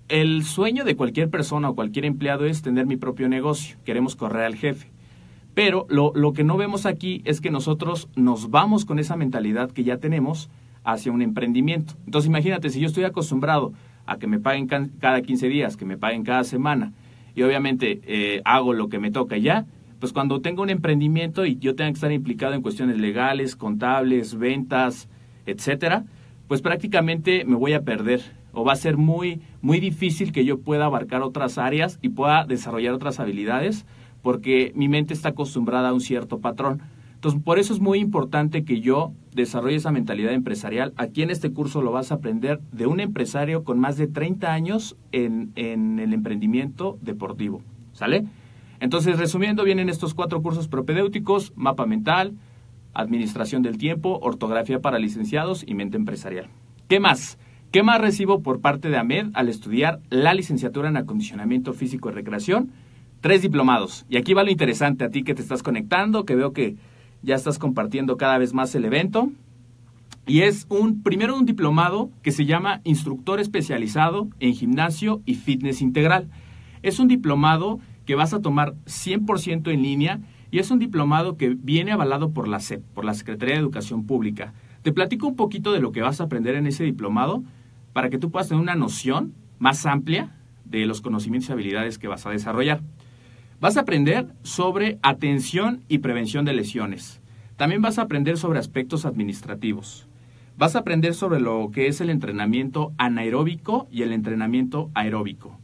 el 0.09 0.43
sueño 0.43 0.83
de 0.83 0.95
cualquier 0.95 1.29
persona 1.29 1.69
o 1.69 1.75
cualquier 1.75 2.05
empleado 2.05 2.45
es 2.45 2.61
tener 2.61 2.85
mi 2.85 2.97
propio 2.97 3.29
negocio. 3.29 3.77
Queremos 3.85 4.15
correr 4.15 4.43
al 4.43 4.55
jefe. 4.55 4.94
Pero 5.55 5.87
lo, 5.89 6.11
lo, 6.13 6.33
que 6.33 6.43
no 6.43 6.57
vemos 6.57 6.85
aquí 6.85 7.21
es 7.25 7.41
que 7.41 7.49
nosotros 7.49 8.09
nos 8.15 8.51
vamos 8.51 8.85
con 8.85 8.99
esa 8.99 9.15
mentalidad 9.15 9.71
que 9.71 9.85
ya 9.85 9.97
tenemos 9.97 10.49
hacia 10.83 11.11
un 11.11 11.21
emprendimiento. 11.21 11.95
Entonces 12.05 12.29
imagínate, 12.29 12.69
si 12.69 12.81
yo 12.81 12.87
estoy 12.87 13.05
acostumbrado 13.05 13.73
a 14.05 14.17
que 14.17 14.27
me 14.27 14.39
paguen 14.39 14.67
cada 14.67 15.21
15 15.21 15.47
días, 15.47 15.77
que 15.77 15.85
me 15.85 15.97
paguen 15.97 16.23
cada 16.23 16.43
semana, 16.43 16.93
y 17.35 17.41
obviamente 17.41 18.01
eh, 18.05 18.41
hago 18.45 18.73
lo 18.73 18.89
que 18.89 18.99
me 18.99 19.11
toca 19.11 19.37
ya, 19.37 19.65
pues 19.99 20.13
cuando 20.13 20.41
tengo 20.41 20.61
un 20.61 20.69
emprendimiento 20.69 21.45
y 21.45 21.57
yo 21.57 21.73
tenga 21.73 21.89
que 21.89 21.95
estar 21.95 22.11
implicado 22.11 22.53
en 22.53 22.61
cuestiones 22.61 22.99
legales, 22.99 23.55
contables, 23.55 24.37
ventas, 24.37 25.09
etcétera, 25.45 26.05
pues 26.47 26.61
prácticamente 26.61 27.45
me 27.45 27.55
voy 27.55 27.73
a 27.73 27.81
perder 27.81 28.21
o 28.51 28.63
va 28.63 28.73
a 28.73 28.77
ser 28.77 28.97
muy 28.97 29.41
muy 29.61 29.79
difícil 29.79 30.31
que 30.31 30.45
yo 30.45 30.59
pueda 30.59 30.85
abarcar 30.85 31.21
otras 31.21 31.57
áreas 31.57 31.97
y 32.01 32.09
pueda 32.09 32.45
desarrollar 32.45 32.93
otras 32.93 33.19
habilidades 33.19 33.85
porque 34.25 34.71
mi 34.73 34.89
mente 34.89 35.13
está 35.13 35.29
acostumbrada 35.29 35.89
a 35.89 35.93
un 35.93 36.01
cierto 36.01 36.39
patrón. 36.39 36.81
Entonces, 37.13 37.39
por 37.43 37.59
eso 37.59 37.75
es 37.75 37.79
muy 37.79 37.99
importante 37.99 38.65
que 38.65 38.81
yo 38.81 39.13
desarrolle 39.35 39.75
esa 39.75 39.91
mentalidad 39.91 40.33
empresarial. 40.33 40.93
Aquí 40.97 41.21
en 41.21 41.29
este 41.29 41.51
curso 41.51 41.83
lo 41.83 41.91
vas 41.91 42.11
a 42.11 42.15
aprender 42.15 42.59
de 42.71 42.87
un 42.87 43.01
empresario 43.01 43.63
con 43.63 43.77
más 43.77 43.97
de 43.97 44.07
30 44.07 44.51
años 44.51 44.97
en, 45.11 45.51
en 45.55 45.99
el 45.99 46.11
emprendimiento 46.11 46.97
deportivo. 47.03 47.61
¿Sale? 47.93 48.25
Entonces, 48.79 49.19
resumiendo, 49.19 49.63
vienen 49.63 49.89
estos 49.89 50.15
cuatro 50.15 50.41
cursos 50.41 50.67
propedéuticos, 50.67 51.53
mapa 51.55 51.85
mental, 51.85 52.33
administración 52.95 53.61
del 53.61 53.77
tiempo, 53.77 54.17
ortografía 54.23 54.81
para 54.81 54.97
licenciados 54.97 55.63
y 55.67 55.75
mente 55.75 55.97
empresarial. 55.97 56.47
¿Qué 56.87 56.99
más? 56.99 57.37
¿Qué 57.69 57.83
más 57.83 58.01
recibo 58.01 58.41
por 58.41 58.59
parte 58.59 58.89
de 58.89 58.97
AMED 58.97 59.27
al 59.35 59.49
estudiar 59.49 59.99
la 60.09 60.33
licenciatura 60.33 60.89
en 60.89 60.97
acondicionamiento 60.97 61.73
físico 61.73 62.09
y 62.09 62.13
recreación? 62.13 62.71
Tres 63.25 63.41
diplomados. 63.41 64.05
Y 64.07 64.17
aquí 64.17 64.35
va 64.35 64.43
lo 64.43 64.51
interesante 64.51 65.03
a 65.03 65.09
ti 65.09 65.23
que 65.23 65.33
te 65.33 65.41
estás 65.41 65.63
conectando, 65.63 66.25
que 66.25 66.35
veo 66.35 66.53
que 66.53 66.75
ya 67.23 67.33
estás 67.33 67.57
compartiendo 67.57 68.17
cada 68.17 68.37
vez 68.37 68.53
más 68.53 68.75
el 68.75 68.85
evento. 68.85 69.31
Y 70.27 70.41
es 70.41 70.67
un, 70.69 71.01
primero 71.01 71.35
un 71.35 71.47
diplomado 71.47 72.11
que 72.21 72.31
se 72.31 72.45
llama 72.45 72.81
Instructor 72.83 73.39
Especializado 73.39 74.27
en 74.39 74.53
Gimnasio 74.53 75.23
y 75.25 75.33
Fitness 75.33 75.81
Integral. 75.81 76.29
Es 76.83 76.99
un 76.99 77.07
diplomado 77.07 77.79
que 78.05 78.13
vas 78.13 78.31
a 78.35 78.43
tomar 78.43 78.75
100% 78.85 79.73
en 79.73 79.81
línea 79.81 80.19
y 80.51 80.59
es 80.59 80.69
un 80.69 80.77
diplomado 80.77 81.35
que 81.35 81.49
viene 81.49 81.93
avalado 81.93 82.29
por 82.29 82.47
la 82.47 82.59
SEP, 82.59 82.83
por 82.93 83.05
la 83.05 83.15
Secretaría 83.15 83.55
de 83.55 83.61
Educación 83.61 84.05
Pública. 84.05 84.53
Te 84.83 84.91
platico 84.91 85.25
un 85.25 85.35
poquito 85.35 85.71
de 85.71 85.79
lo 85.79 85.91
que 85.91 86.03
vas 86.03 86.21
a 86.21 86.25
aprender 86.25 86.53
en 86.53 86.67
ese 86.67 86.83
diplomado 86.83 87.41
para 87.91 88.11
que 88.11 88.19
tú 88.19 88.29
puedas 88.29 88.49
tener 88.49 88.61
una 88.61 88.75
noción 88.75 89.33
más 89.57 89.87
amplia 89.87 90.29
de 90.65 90.85
los 90.85 91.01
conocimientos 91.01 91.49
y 91.49 91.53
habilidades 91.53 91.97
que 91.97 92.07
vas 92.07 92.27
a 92.27 92.29
desarrollar. 92.29 92.81
Vas 93.65 93.77
a 93.77 93.79
aprender 93.79 94.27
sobre 94.43 94.99
atención 95.01 95.81
y 95.87 95.97
prevención 95.97 96.45
de 96.45 96.53
lesiones. 96.53 97.19
También 97.57 97.81
vas 97.81 97.97
a 97.97 98.03
aprender 98.03 98.37
sobre 98.37 98.59
aspectos 98.59 99.07
administrativos. 99.07 100.07
Vas 100.55 100.75
a 100.75 100.79
aprender 100.81 101.15
sobre 101.15 101.39
lo 101.39 101.71
que 101.73 101.87
es 101.87 101.99
el 101.99 102.11
entrenamiento 102.11 102.93
anaeróbico 102.99 103.87
y 103.89 104.03
el 104.03 104.11
entrenamiento 104.11 104.91
aeróbico. 104.93 105.57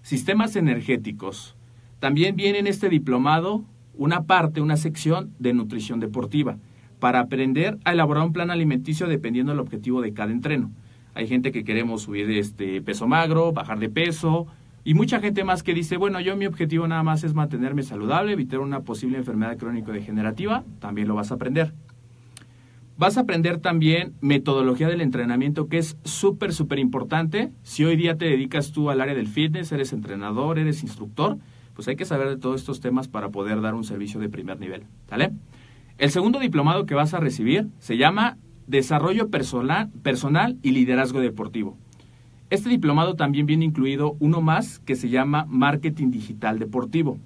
Sistemas 0.00 0.56
energéticos, 0.56 1.54
también 1.98 2.34
viene 2.34 2.60
en 2.60 2.66
este 2.66 2.88
diplomado 2.88 3.62
una 3.92 4.22
parte, 4.22 4.62
una 4.62 4.78
sección 4.78 5.34
de 5.38 5.52
nutrición 5.52 6.00
deportiva, 6.00 6.56
para 6.98 7.20
aprender 7.20 7.76
a 7.84 7.92
elaborar 7.92 8.24
un 8.24 8.32
plan 8.32 8.50
alimenticio 8.50 9.06
dependiendo 9.06 9.52
del 9.52 9.60
objetivo 9.60 10.00
de 10.00 10.14
cada 10.14 10.32
entreno. 10.32 10.70
Hay 11.12 11.28
gente 11.28 11.52
que 11.52 11.62
queremos 11.62 12.00
subir 12.00 12.30
este 12.30 12.80
peso 12.80 13.06
magro, 13.06 13.52
bajar 13.52 13.80
de 13.80 13.90
peso, 13.90 14.46
y 14.84 14.92
mucha 14.92 15.20
gente 15.20 15.44
más 15.44 15.62
que 15.62 15.72
dice, 15.72 15.96
bueno, 15.96 16.20
yo 16.20 16.36
mi 16.36 16.44
objetivo 16.46 16.86
nada 16.86 17.02
más 17.02 17.24
es 17.24 17.32
mantenerme 17.32 17.82
saludable, 17.82 18.32
evitar 18.32 18.60
una 18.60 18.80
posible 18.80 19.16
enfermedad 19.16 19.56
crónico-degenerativa, 19.56 20.64
también 20.78 21.08
lo 21.08 21.14
vas 21.14 21.30
a 21.30 21.36
aprender. 21.36 21.72
Vas 22.96 23.16
a 23.16 23.22
aprender 23.22 23.58
también 23.58 24.14
metodología 24.20 24.86
del 24.88 25.00
entrenamiento, 25.00 25.68
que 25.68 25.78
es 25.78 25.96
súper, 26.04 26.52
súper 26.52 26.78
importante. 26.78 27.50
Si 27.62 27.84
hoy 27.84 27.96
día 27.96 28.18
te 28.18 28.26
dedicas 28.26 28.72
tú 28.72 28.90
al 28.90 29.00
área 29.00 29.14
del 29.14 29.26
fitness, 29.26 29.72
eres 29.72 29.92
entrenador, 29.92 30.58
eres 30.58 30.82
instructor, 30.82 31.38
pues 31.74 31.88
hay 31.88 31.96
que 31.96 32.04
saber 32.04 32.28
de 32.28 32.36
todos 32.36 32.60
estos 32.60 32.80
temas 32.80 33.08
para 33.08 33.30
poder 33.30 33.62
dar 33.62 33.74
un 33.74 33.84
servicio 33.84 34.20
de 34.20 34.28
primer 34.28 34.60
nivel. 34.60 34.84
¿Sale? 35.08 35.32
El 35.96 36.10
segundo 36.10 36.38
diplomado 36.38 36.86
que 36.86 36.94
vas 36.94 37.14
a 37.14 37.20
recibir 37.20 37.68
se 37.78 37.96
llama 37.96 38.36
Desarrollo 38.66 39.28
Personal, 39.30 39.90
personal 40.02 40.58
y 40.62 40.70
Liderazgo 40.70 41.20
Deportivo. 41.20 41.78
Este 42.54 42.68
diplomado 42.68 43.16
también 43.16 43.46
viene 43.46 43.64
incluido 43.64 44.14
uno 44.20 44.40
más 44.40 44.78
que 44.78 44.94
se 44.94 45.08
llama 45.08 45.44
Marketing 45.48 46.12
Digital 46.12 46.60
Deportivo. 46.60 47.18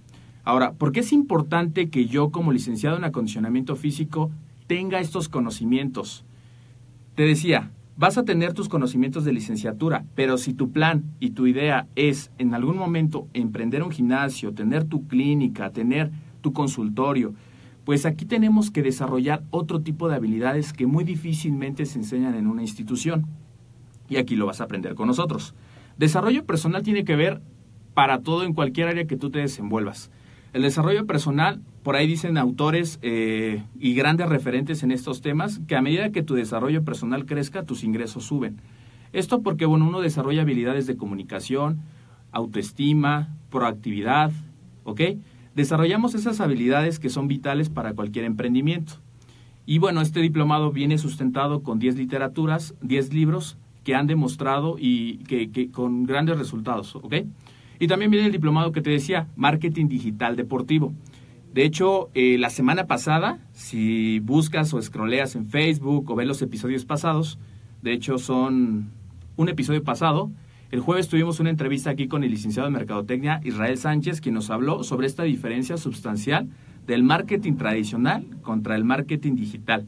Ahora, 0.43 0.73
¿por 0.73 0.91
qué 0.91 1.01
es 1.01 1.13
importante 1.13 1.91
que 1.91 2.07
yo 2.07 2.31
como 2.31 2.51
licenciado 2.51 2.97
en 2.97 3.05
acondicionamiento 3.05 3.77
físico 3.77 4.31
tenga 4.67 5.01
estos 5.01 5.29
conocimientos? 5.29 6.25
Te 7.15 7.25
decía, 7.25 7.73
vas 7.99 8.17
a 8.17 8.25
tener 8.25 8.55
tus 8.55 8.71
conocimientos 8.71 9.27
de 9.27 9.35
licenciatura, 9.35 10.07
pero 10.15 10.39
si 10.39 10.55
tu 10.55 10.71
plan 10.71 11.05
y 11.21 11.33
tu 11.33 11.47
idea 11.47 11.87
es 11.95 12.31
en 12.39 12.55
algún 12.55 12.79
momento 12.79 13.29
emprender 13.35 13.83
un 13.83 13.91
gimnasio, 13.91 14.55
tener 14.55 14.85
tu 14.85 15.09
clínica, 15.09 15.73
tener 15.73 16.11
tu 16.41 16.55
consultorio, 16.55 17.35
pues 17.85 18.07
aquí 18.07 18.25
tenemos 18.25 18.71
que 18.71 18.83
desarrollar 18.83 19.43
otro 19.51 19.83
tipo 19.83 20.09
de 20.09 20.17
habilidades 20.17 20.73
que 20.73 20.87
muy 20.87 21.05
difícilmente 21.05 21.85
se 21.85 21.99
enseñan 21.99 22.35
en 22.35 22.47
una 22.47 22.63
institución. 22.63 23.27
Y 24.09 24.17
aquí 24.17 24.37
lo 24.37 24.47
vas 24.47 24.61
a 24.61 24.65
aprender 24.65 24.95
con 24.95 25.09
nosotros. 25.09 25.55
Desarrollo 25.97 26.45
personal 26.45 26.83
tiene 26.83 27.05
que 27.05 27.17
ver 27.17 27.41
para 27.95 28.21
todo 28.21 28.45
en 28.45 28.55
cualquier 28.55 28.89
área 28.89 29.07
que 29.07 29.17
tú 29.17 29.31
te 29.31 29.41
desenvuelvas. 29.41 30.11
El 30.53 30.63
desarrollo 30.63 31.07
personal, 31.07 31.61
por 31.83 31.97
ahí 31.97 32.07
dicen 32.07 32.39
autores 32.39 32.99
eh, 33.03 33.65
y 33.79 33.95
grandes 33.95 34.29
referentes 34.29 34.83
en 34.83 34.93
estos 34.93 35.21
temas, 35.21 35.61
que 35.67 35.77
a 35.77 35.83
medida 35.83 36.11
que 36.11 36.23
tu 36.23 36.35
desarrollo 36.35 36.85
personal 36.85 37.27
crezca, 37.27 37.65
tus 37.65 37.85
ingresos 37.85 38.25
suben. 38.25 38.61
Esto 39.13 39.43
porque, 39.43 39.67
bueno, 39.67 39.87
uno 39.87 40.01
desarrolla 40.01 40.43
habilidades 40.43 40.87
de 40.87 40.97
comunicación, 40.97 41.81
autoestima, 42.33 43.37
proactividad, 43.51 44.33
¿ok? 44.85 45.01
Desarrollamos 45.55 46.15
esas 46.15 46.41
habilidades 46.41 46.99
que 46.99 47.11
son 47.11 47.27
vitales 47.27 47.69
para 47.69 47.95
cualquier 47.95 48.25
emprendimiento. 48.25 48.95
Y 49.67 49.79
bueno, 49.79 50.01
este 50.01 50.21
diplomado 50.21 50.73
viene 50.73 50.99
sustentado 50.99 51.63
con 51.63 51.79
10 51.79 51.97
literaturas, 51.97 52.75
10 52.81 53.13
libros 53.13 53.59
que 53.89 53.95
han 53.95 54.07
demostrado 54.07 54.77
y 54.79 55.17
que, 55.25 55.71
con 55.71 56.05
grandes 56.05 56.37
resultados, 56.37 56.95
¿ok? 56.95 57.15
Y 57.81 57.87
también 57.87 58.11
viene 58.11 58.27
el 58.27 58.33
diplomado 58.33 58.71
que 58.71 58.83
te 58.83 58.91
decía, 58.91 59.29
Marketing 59.35 59.89
Digital 59.89 60.37
Deportivo. 60.37 60.93
De 61.55 61.65
hecho, 61.65 62.11
eh, 62.13 62.37
la 62.37 62.51
semana 62.51 62.87
pasada, 62.87 63.39
si 63.53 64.19
buscas 64.19 64.75
o 64.75 64.83
scrolleas 64.83 65.37
en 65.37 65.47
Facebook 65.47 66.11
o 66.11 66.17
ves 66.17 66.29
los 66.29 66.43
episodios 66.43 66.85
pasados, 66.85 67.39
de 67.81 67.95
hecho 67.95 68.19
son 68.19 68.91
un 69.37 69.49
episodio 69.49 69.83
pasado, 69.83 70.31
el 70.71 70.81
jueves 70.81 71.09
tuvimos 71.09 71.41
una 71.41 71.49
entrevista 71.49 71.89
aquí 71.89 72.09
con 72.09 72.25
el 72.25 72.31
licenciado 72.31 72.69
de 72.69 72.75
Mercadotecnia 72.75 73.41
Israel 73.43 73.79
Sánchez, 73.79 74.21
quien 74.21 74.35
nos 74.35 74.51
habló 74.51 74.85
sobre 74.85 75.07
esta 75.07 75.23
diferencia 75.23 75.79
sustancial 75.79 76.51
del 76.87 77.05
marketing 77.05 77.55
tradicional 77.55 78.27
contra 78.43 78.77
el 78.77 78.85
marketing 78.85 79.37
digital. 79.37 79.87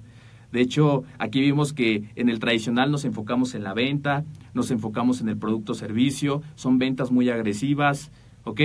De 0.52 0.60
hecho, 0.60 1.04
aquí 1.18 1.40
vimos 1.40 1.72
que 1.72 2.04
en 2.16 2.28
el 2.28 2.40
tradicional 2.40 2.90
nos 2.90 3.04
enfocamos 3.04 3.54
en 3.54 3.62
la 3.62 3.74
venta, 3.74 4.24
nos 4.52 4.70
enfocamos 4.70 5.20
en 5.20 5.28
el 5.28 5.36
producto 5.36 5.74
servicio, 5.74 6.42
son 6.56 6.78
ventas 6.78 7.10
muy 7.10 7.28
agresivas, 7.30 8.10
¿ok? 8.44 8.60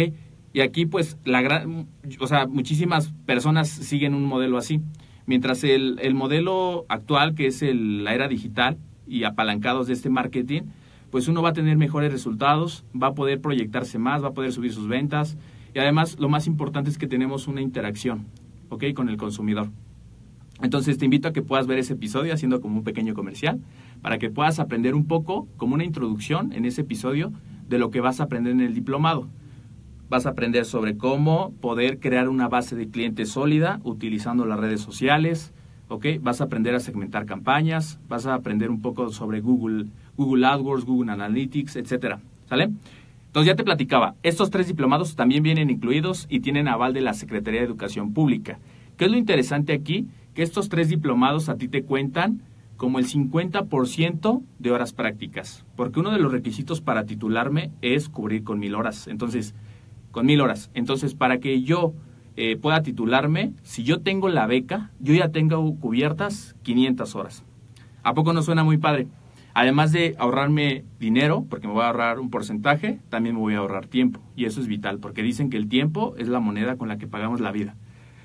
Y 0.53 0.61
aquí 0.61 0.85
pues 0.85 1.17
la 1.25 1.41
gran, 1.41 1.87
o 2.19 2.27
sea, 2.27 2.47
muchísimas 2.47 3.11
personas 3.25 3.69
siguen 3.69 4.13
un 4.13 4.23
modelo 4.23 4.57
así. 4.57 4.81
Mientras 5.27 5.63
el, 5.63 5.99
el 6.01 6.13
modelo 6.13 6.85
actual, 6.87 7.35
que 7.35 7.47
es 7.47 7.61
el, 7.61 8.03
la 8.03 8.13
era 8.13 8.27
digital 8.27 8.77
y 9.07 9.23
apalancados 9.23 9.87
de 9.87 9.93
este 9.93 10.09
marketing, 10.09 10.63
pues 11.11 11.27
uno 11.27 11.41
va 11.41 11.49
a 11.49 11.53
tener 11.53 11.77
mejores 11.77 12.11
resultados, 12.11 12.83
va 12.99 13.07
a 13.07 13.13
poder 13.13 13.41
proyectarse 13.41 13.99
más, 13.99 14.23
va 14.23 14.29
a 14.29 14.33
poder 14.33 14.51
subir 14.51 14.73
sus 14.73 14.87
ventas 14.87 15.37
y 15.73 15.79
además 15.79 16.17
lo 16.19 16.29
más 16.29 16.47
importante 16.47 16.89
es 16.89 16.97
que 16.97 17.07
tenemos 17.07 17.47
una 17.47 17.61
interacción, 17.61 18.25
¿ok? 18.69 18.85
Con 18.93 19.09
el 19.09 19.17
consumidor. 19.17 19.69
Entonces 20.61 20.97
te 20.97 21.05
invito 21.05 21.27
a 21.27 21.33
que 21.33 21.41
puedas 21.41 21.67
ver 21.67 21.79
ese 21.79 21.93
episodio 21.93 22.33
haciendo 22.33 22.61
como 22.61 22.77
un 22.77 22.83
pequeño 22.83 23.13
comercial 23.13 23.59
para 24.01 24.17
que 24.17 24.29
puedas 24.29 24.59
aprender 24.59 24.95
un 24.95 25.05
poco, 25.05 25.47
como 25.57 25.75
una 25.75 25.83
introducción 25.83 26.53
en 26.53 26.65
ese 26.65 26.81
episodio, 26.81 27.33
de 27.67 27.79
lo 27.79 27.91
que 27.91 28.01
vas 28.01 28.19
a 28.19 28.23
aprender 28.23 28.53
en 28.53 28.61
el 28.61 28.73
diplomado. 28.73 29.27
Vas 30.09 30.25
a 30.25 30.29
aprender 30.29 30.65
sobre 30.65 30.97
cómo 30.97 31.51
poder 31.61 31.99
crear 31.99 32.29
una 32.29 32.47
base 32.47 32.75
de 32.75 32.89
clientes 32.89 33.29
sólida 33.29 33.81
utilizando 33.83 34.45
las 34.45 34.59
redes 34.59 34.81
sociales, 34.81 35.51
¿ok? 35.89 36.05
Vas 36.21 36.41
a 36.41 36.45
aprender 36.45 36.75
a 36.75 36.79
segmentar 36.79 37.25
campañas, 37.25 37.99
vas 38.07 38.25
a 38.25 38.35
aprender 38.35 38.69
un 38.69 38.81
poco 38.81 39.09
sobre 39.09 39.41
Google, 39.41 39.87
Google 40.15 40.45
AdWords, 40.45 40.85
Google 40.85 41.11
Analytics, 41.11 41.75
etcétera, 41.75 42.21
¿sale? 42.47 42.69
Entonces 43.27 43.51
ya 43.51 43.55
te 43.55 43.65
platicaba, 43.65 44.15
estos 44.23 44.49
tres 44.49 44.67
diplomados 44.67 45.15
también 45.15 45.43
vienen 45.43 45.69
incluidos 45.69 46.27
y 46.29 46.39
tienen 46.39 46.69
aval 46.69 46.93
de 46.93 47.01
la 47.01 47.13
Secretaría 47.13 47.59
de 47.59 47.65
Educación 47.65 48.13
Pública. 48.13 48.59
¿Qué 48.95 49.05
es 49.05 49.11
lo 49.11 49.17
interesante 49.17 49.73
aquí? 49.73 50.07
Que 50.35 50.43
estos 50.43 50.69
tres 50.69 50.89
diplomados 50.89 51.49
a 51.49 51.55
ti 51.55 51.67
te 51.67 51.83
cuentan 51.83 52.43
como 52.77 52.99
el 52.99 53.07
50% 53.07 54.43
de 54.59 54.71
horas 54.71 54.93
prácticas, 54.93 55.65
porque 55.75 56.01
uno 56.01 56.11
de 56.11 56.19
los 56.19 56.31
requisitos 56.31 56.81
para 56.81 57.05
titularme 57.05 57.71
es 57.81 58.09
cubrir 58.09 58.43
con 58.43 58.59
mil 58.59 58.75
horas. 58.75 59.07
Entonces, 59.07 59.55
con 60.11 60.25
mil 60.25 60.41
horas. 60.41 60.69
Entonces, 60.73 61.15
para 61.15 61.39
que 61.39 61.61
yo 61.63 61.93
eh, 62.35 62.57
pueda 62.57 62.83
titularme, 62.83 63.53
si 63.63 63.83
yo 63.83 64.01
tengo 64.01 64.27
la 64.27 64.45
beca, 64.45 64.91
yo 64.99 65.13
ya 65.13 65.29
tengo 65.29 65.75
cubiertas 65.77 66.55
500 66.63 67.15
horas. 67.15 67.43
¿A 68.03 68.13
poco 68.13 68.33
no 68.33 68.41
suena 68.41 68.63
muy 68.63 68.77
padre? 68.77 69.07
Además 69.53 69.93
de 69.93 70.15
ahorrarme 70.19 70.83
dinero, 70.99 71.45
porque 71.49 71.67
me 71.67 71.73
voy 71.73 71.83
a 71.83 71.87
ahorrar 71.87 72.19
un 72.19 72.29
porcentaje, 72.29 72.99
también 73.07 73.35
me 73.35 73.41
voy 73.41 73.53
a 73.53 73.59
ahorrar 73.59 73.87
tiempo. 73.87 74.19
Y 74.35 74.45
eso 74.45 74.59
es 74.59 74.67
vital, 74.67 74.99
porque 74.99 75.23
dicen 75.23 75.49
que 75.49 75.55
el 75.55 75.69
tiempo 75.69 76.13
es 76.17 76.27
la 76.27 76.41
moneda 76.41 76.75
con 76.75 76.89
la 76.89 76.97
que 76.97 77.07
pagamos 77.07 77.39
la 77.39 77.53
vida. 77.53 77.77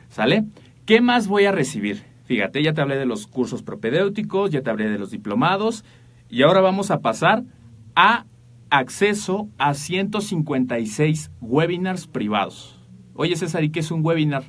¿Sale? 0.09 0.45
¿Qué 0.87 1.01
más 1.01 1.29
voy 1.29 1.45
a 1.45 1.53
recibir? 1.53 2.10
Fíjate, 2.31 2.63
ya 2.63 2.75
te 2.75 2.81
hablé 2.81 2.97
de 2.97 3.07
los 3.07 3.27
cursos 3.27 3.65
propedéuticos, 3.65 4.53
ya 4.53 4.63
te 4.63 4.71
hablé 4.71 4.89
de 4.89 5.01
los 5.01 5.11
diplomados 5.11 5.85
y 6.29 6.43
ahora 6.43 6.61
vamos 6.61 6.93
a 6.93 7.01
pasar 7.01 7.43
a 7.97 8.25
acceso 8.71 9.49
a 9.59 9.75
156 9.75 11.33
webinars 11.41 12.07
privados. 12.07 12.79
Oye 13.15 13.35
César, 13.35 13.65
¿y 13.65 13.71
qué 13.71 13.81
es 13.81 13.91
un 13.91 14.07
webinar? 14.07 14.45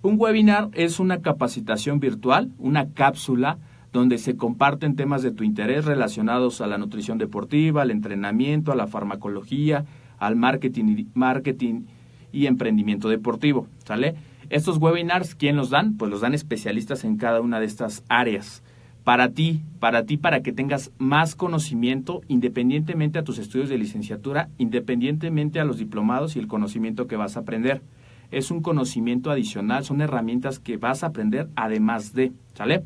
Un 0.00 0.14
webinar 0.16 0.68
es 0.74 1.00
una 1.00 1.22
capacitación 1.22 1.98
virtual, 1.98 2.52
una 2.56 2.92
cápsula 2.92 3.58
donde 3.92 4.18
se 4.18 4.36
comparten 4.36 4.94
temas 4.94 5.24
de 5.24 5.32
tu 5.32 5.42
interés 5.42 5.86
relacionados 5.86 6.60
a 6.60 6.68
la 6.68 6.78
nutrición 6.78 7.18
deportiva, 7.18 7.82
al 7.82 7.90
entrenamiento, 7.90 8.70
a 8.70 8.76
la 8.76 8.86
farmacología, 8.86 9.86
al 10.18 10.36
marketing, 10.36 11.06
marketing 11.14 11.86
y 12.30 12.46
emprendimiento 12.46 13.08
deportivo, 13.08 13.66
¿sale? 13.84 14.14
Estos 14.50 14.78
webinars, 14.78 15.34
¿quién 15.34 15.56
los 15.56 15.70
dan? 15.70 15.96
Pues 15.96 16.10
los 16.10 16.20
dan 16.20 16.34
especialistas 16.34 17.04
en 17.04 17.16
cada 17.16 17.40
una 17.40 17.60
de 17.60 17.66
estas 17.66 18.04
áreas. 18.08 18.62
Para 19.04 19.30
ti, 19.30 19.62
para 19.80 20.04
ti, 20.04 20.16
para 20.16 20.42
que 20.42 20.52
tengas 20.52 20.90
más 20.98 21.34
conocimiento 21.34 22.22
independientemente 22.28 23.18
a 23.18 23.24
tus 23.24 23.38
estudios 23.38 23.68
de 23.68 23.76
licenciatura, 23.76 24.48
independientemente 24.56 25.60
a 25.60 25.64
los 25.64 25.78
diplomados 25.78 26.36
y 26.36 26.38
el 26.38 26.46
conocimiento 26.46 27.06
que 27.06 27.16
vas 27.16 27.36
a 27.36 27.40
aprender. 27.40 27.82
Es 28.30 28.50
un 28.50 28.62
conocimiento 28.62 29.30
adicional, 29.30 29.84
son 29.84 30.00
herramientas 30.00 30.58
que 30.58 30.78
vas 30.78 31.04
a 31.04 31.08
aprender 31.08 31.48
además 31.54 32.14
de, 32.14 32.32
¿sale? 32.54 32.84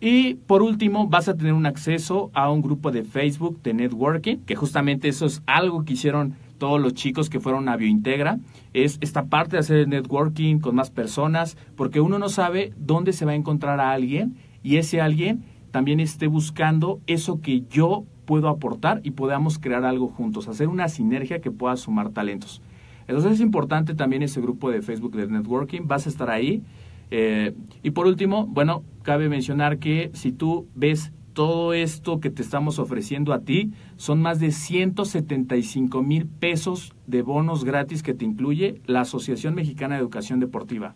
Y 0.00 0.34
por 0.34 0.62
último, 0.62 1.06
vas 1.06 1.28
a 1.28 1.34
tener 1.36 1.52
un 1.52 1.66
acceso 1.66 2.30
a 2.34 2.50
un 2.50 2.62
grupo 2.62 2.90
de 2.90 3.04
Facebook 3.04 3.62
de 3.62 3.74
networking, 3.74 4.38
que 4.38 4.56
justamente 4.56 5.08
eso 5.08 5.26
es 5.26 5.42
algo 5.46 5.84
que 5.84 5.94
hicieron 5.94 6.34
todos 6.64 6.80
los 6.80 6.94
chicos 6.94 7.28
que 7.28 7.40
fueron 7.40 7.68
a 7.68 7.76
Biointegra, 7.76 8.38
es 8.72 8.96
esta 9.02 9.26
parte 9.26 9.56
de 9.56 9.60
hacer 9.60 9.86
networking 9.86 10.60
con 10.60 10.74
más 10.74 10.88
personas, 10.88 11.58
porque 11.76 12.00
uno 12.00 12.18
no 12.18 12.30
sabe 12.30 12.72
dónde 12.78 13.12
se 13.12 13.26
va 13.26 13.32
a 13.32 13.34
encontrar 13.34 13.80
a 13.80 13.92
alguien 13.92 14.36
y 14.62 14.78
ese 14.78 15.02
alguien 15.02 15.44
también 15.72 16.00
esté 16.00 16.26
buscando 16.26 17.02
eso 17.06 17.42
que 17.42 17.64
yo 17.68 18.06
puedo 18.24 18.48
aportar 18.48 19.02
y 19.04 19.10
podamos 19.10 19.58
crear 19.58 19.84
algo 19.84 20.08
juntos, 20.08 20.48
hacer 20.48 20.68
una 20.68 20.88
sinergia 20.88 21.42
que 21.42 21.50
pueda 21.50 21.76
sumar 21.76 22.08
talentos. 22.08 22.62
Entonces 23.08 23.32
es 23.32 23.40
importante 23.40 23.94
también 23.94 24.22
ese 24.22 24.40
grupo 24.40 24.70
de 24.70 24.80
Facebook 24.80 25.14
de 25.14 25.26
networking, 25.26 25.82
vas 25.84 26.06
a 26.06 26.08
estar 26.08 26.30
ahí. 26.30 26.62
Eh, 27.10 27.54
y 27.82 27.90
por 27.90 28.06
último, 28.06 28.46
bueno, 28.46 28.84
cabe 29.02 29.28
mencionar 29.28 29.76
que 29.76 30.10
si 30.14 30.32
tú 30.32 30.66
ves 30.74 31.12
todo 31.34 31.74
esto 31.74 32.20
que 32.20 32.30
te 32.30 32.42
estamos 32.42 32.78
ofreciendo 32.78 33.32
a 33.32 33.40
ti 33.40 33.72
son 33.96 34.22
más 34.22 34.40
de 34.40 34.52
175 34.52 36.02
mil 36.02 36.26
pesos 36.26 36.94
de 37.06 37.22
bonos 37.22 37.64
gratis 37.64 38.02
que 38.02 38.14
te 38.14 38.24
incluye 38.24 38.80
la 38.86 39.02
Asociación 39.02 39.54
Mexicana 39.54 39.96
de 39.96 40.00
Educación 40.00 40.40
Deportiva. 40.40 40.94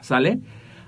¿Sale? 0.00 0.40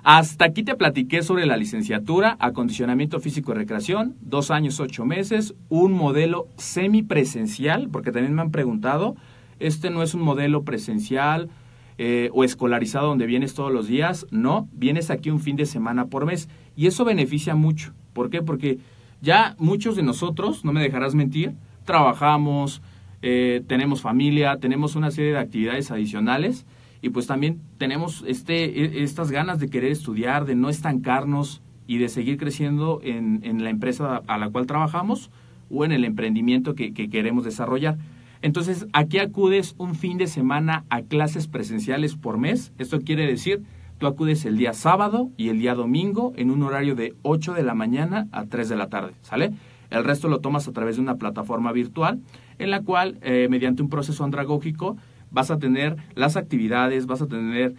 Hasta 0.03 0.47
aquí 0.47 0.65
te 0.65 0.75
platiqué 0.75 1.23
sobre 1.23 1.47
la 1.47 1.57
licenciatura, 1.57 2.37
acondicionamiento 2.41 3.21
físico 3.21 3.53
y 3.53 3.55
recreación, 3.55 4.17
dos 4.21 4.51
años, 4.51 4.81
ocho 4.81 5.05
meses, 5.05 5.55
un 5.69 5.93
modelo 5.93 6.49
semipresencial, 6.57 7.89
porque 7.89 8.11
también 8.11 8.35
me 8.35 8.43
han 8.43 8.51
preguntado, 8.51 9.15
este 9.61 9.91
no 9.91 10.03
es 10.03 10.15
un 10.15 10.23
modelo 10.23 10.65
presencial 10.65 11.51
eh, 11.99 12.31
o 12.33 12.43
escolarizado 12.43 13.07
donde 13.07 13.27
vienes 13.27 13.55
todos 13.55 13.73
los 13.73 13.87
días, 13.87 14.27
no, 14.33 14.69
vienes 14.73 15.11
aquí 15.11 15.31
un 15.31 15.39
fin 15.39 15.55
de 15.55 15.67
semana 15.67 16.07
por 16.07 16.27
mes 16.27 16.49
y 16.75 16.89
eso 16.89 17.05
beneficia 17.05 17.55
mucho. 17.55 17.93
¿Por 18.13 18.31
qué? 18.31 18.43
Porque 18.43 18.79
ya 19.21 19.55
muchos 19.59 19.97
de 19.97 20.03
nosotros, 20.03 20.65
no 20.65 20.73
me 20.73 20.83
dejarás 20.83 21.15
mentir, 21.15 21.55
trabajamos, 21.85 22.83
eh, 23.23 23.63
tenemos 23.67 24.01
familia, 24.01 24.59
tenemos 24.59 24.97
una 24.97 25.11
serie 25.11 25.33
de 25.33 25.39
actividades 25.39 25.91
adicionales 25.91 26.67
y 27.01 27.11
pues 27.11 27.27
también 27.27 27.61
tenemos 27.79 28.25
este, 28.27 28.65
e, 28.65 29.03
estas 29.03 29.31
ganas 29.31 29.61
de 29.61 29.69
querer 29.69 29.93
estudiar, 29.93 30.45
de 30.45 30.57
no 30.57 30.69
estancarnos 30.69 31.63
y 31.87 31.99
de 31.99 32.09
seguir 32.09 32.37
creciendo 32.37 33.01
en, 33.03 33.63
la 33.63 33.71
empresa 33.71 34.23
a 34.27 34.39
la 34.39 34.49
cual 34.51 34.67
trabajamos 34.67 35.31
o 35.71 35.85
en 35.85 35.93
el 35.93 36.05
emprendimiento 36.05 36.75
que, 36.75 36.93
que 36.93 37.09
queremos 37.09 37.45
desarrollar. 37.45 37.99
Entonces, 38.41 38.87
aquí 38.93 39.19
acudes 39.19 39.75
un 39.79 39.95
fin 39.95 40.19
de 40.19 40.27
semana 40.27 40.85
a 40.91 41.03
clases 41.03 41.47
presenciales 41.47 42.17
por 42.17 42.39
mes. 42.39 42.73
Esto 42.79 43.01
quiere 43.01 43.27
decir 43.27 43.63
Tú 44.03 44.09
acudes 44.09 44.45
el 44.47 44.57
día 44.57 44.73
sábado 44.73 45.31
y 45.37 45.49
el 45.49 45.61
día 45.61 45.77
domingo 45.77 46.33
en 46.35 46.51
un 46.51 46.65
horario 46.65 46.97
de 46.97 47.15
8 47.23 47.55
de 47.55 47.63
la 47.63 47.75
mañana 47.75 48.27
a 48.33 48.47
3 48.47 48.69
de 48.69 48.75
la 48.75 48.89
tarde, 48.89 49.13
¿sale? 49.23 49.53
El 49.91 50.03
resto 50.03 50.27
lo 50.27 50.41
tomas 50.41 50.67
a 50.67 50.73
través 50.73 50.97
de 50.97 51.03
una 51.03 51.19
plataforma 51.19 51.71
virtual 51.71 52.19
en 52.59 52.73
la 52.73 52.83
cual, 52.83 53.21
eh, 53.23 53.47
mediante 53.49 53.81
un 53.81 53.89
proceso 53.89 54.25
andragógico, 54.25 54.97
vas 55.31 55.53
a 55.53 55.61
tener 55.61 55.99
las 56.17 56.37
actividades, 56.37 57.07
vas 57.07 57.23
a 57.23 57.29
tener 57.29 57.77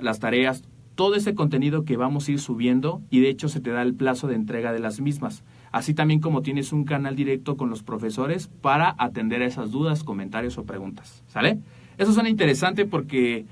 las 0.00 0.18
tareas, 0.18 0.62
todo 0.94 1.14
ese 1.14 1.34
contenido 1.34 1.84
que 1.84 1.98
vamos 1.98 2.26
a 2.26 2.32
ir 2.32 2.40
subiendo 2.40 3.02
y 3.10 3.20
de 3.20 3.28
hecho 3.28 3.50
se 3.50 3.60
te 3.60 3.68
da 3.68 3.82
el 3.82 3.92
plazo 3.92 4.28
de 4.28 4.34
entrega 4.34 4.72
de 4.72 4.78
las 4.78 5.02
mismas. 5.02 5.44
Así 5.72 5.92
también 5.92 6.20
como 6.20 6.40
tienes 6.40 6.72
un 6.72 6.84
canal 6.84 7.16
directo 7.16 7.58
con 7.58 7.68
los 7.68 7.82
profesores 7.82 8.48
para 8.62 8.94
atender 8.96 9.42
a 9.42 9.46
esas 9.46 9.72
dudas, 9.72 10.04
comentarios 10.04 10.56
o 10.56 10.64
preguntas. 10.64 11.22
¿Sale? 11.26 11.58
Eso 11.98 12.14
suena 12.14 12.30
interesante 12.30 12.86
porque 12.86 13.44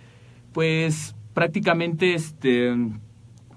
pues 0.54 1.14
prácticamente 1.34 2.14
este 2.14 2.74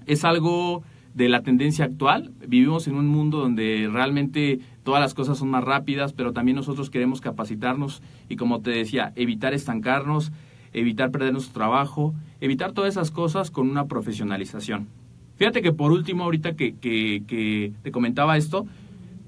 es 0.06 0.24
algo 0.24 0.82
de 1.14 1.28
la 1.28 1.42
tendencia 1.42 1.84
actual. 1.84 2.32
Vivimos 2.46 2.86
en 2.86 2.94
un 2.94 3.06
mundo 3.06 3.38
donde 3.38 3.88
realmente 3.90 4.60
todas 4.84 5.00
las 5.00 5.14
cosas 5.14 5.38
son 5.38 5.48
más 5.48 5.64
rápidas, 5.64 6.12
pero 6.12 6.32
también 6.32 6.56
nosotros 6.56 6.90
queremos 6.90 7.20
capacitarnos 7.20 8.02
y 8.28 8.36
como 8.36 8.60
te 8.60 8.70
decía, 8.70 9.12
evitar 9.16 9.54
estancarnos, 9.54 10.32
evitar 10.72 11.10
perder 11.10 11.32
nuestro 11.32 11.54
trabajo, 11.54 12.14
evitar 12.40 12.72
todas 12.72 12.94
esas 12.94 13.10
cosas 13.10 13.50
con 13.50 13.68
una 13.68 13.86
profesionalización. 13.86 14.88
Fíjate 15.36 15.62
que 15.62 15.72
por 15.72 15.92
último, 15.92 16.24
ahorita 16.24 16.54
que, 16.54 16.74
que, 16.76 17.72
te 17.82 17.90
comentaba 17.90 18.36
esto, 18.36 18.66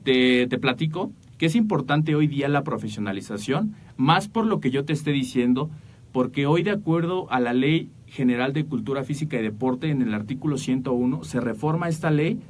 te, 0.02 0.46
te 0.48 0.58
platico 0.58 1.12
que 1.38 1.46
es 1.46 1.56
importante 1.56 2.14
hoy 2.14 2.26
día 2.26 2.48
la 2.48 2.64
profesionalización, 2.64 3.74
más 3.96 4.28
por 4.28 4.44
lo 4.46 4.60
que 4.60 4.70
yo 4.70 4.84
te 4.84 4.92
esté 4.92 5.10
diciendo, 5.10 5.70
porque 6.12 6.46
hoy 6.46 6.62
de 6.62 6.72
acuerdo 6.72 7.30
a 7.32 7.40
la 7.40 7.54
ley 7.54 7.88
General 8.10 8.52
de 8.52 8.64
Cultura 8.64 9.04
Física 9.04 9.38
y 9.38 9.42
Deporte, 9.42 9.88
en 9.88 10.02
el 10.02 10.12
artículo 10.14 10.58
101, 10.58 11.24
se 11.24 11.40
reforma 11.40 11.88
esta 11.88 12.10
ley 12.10 12.40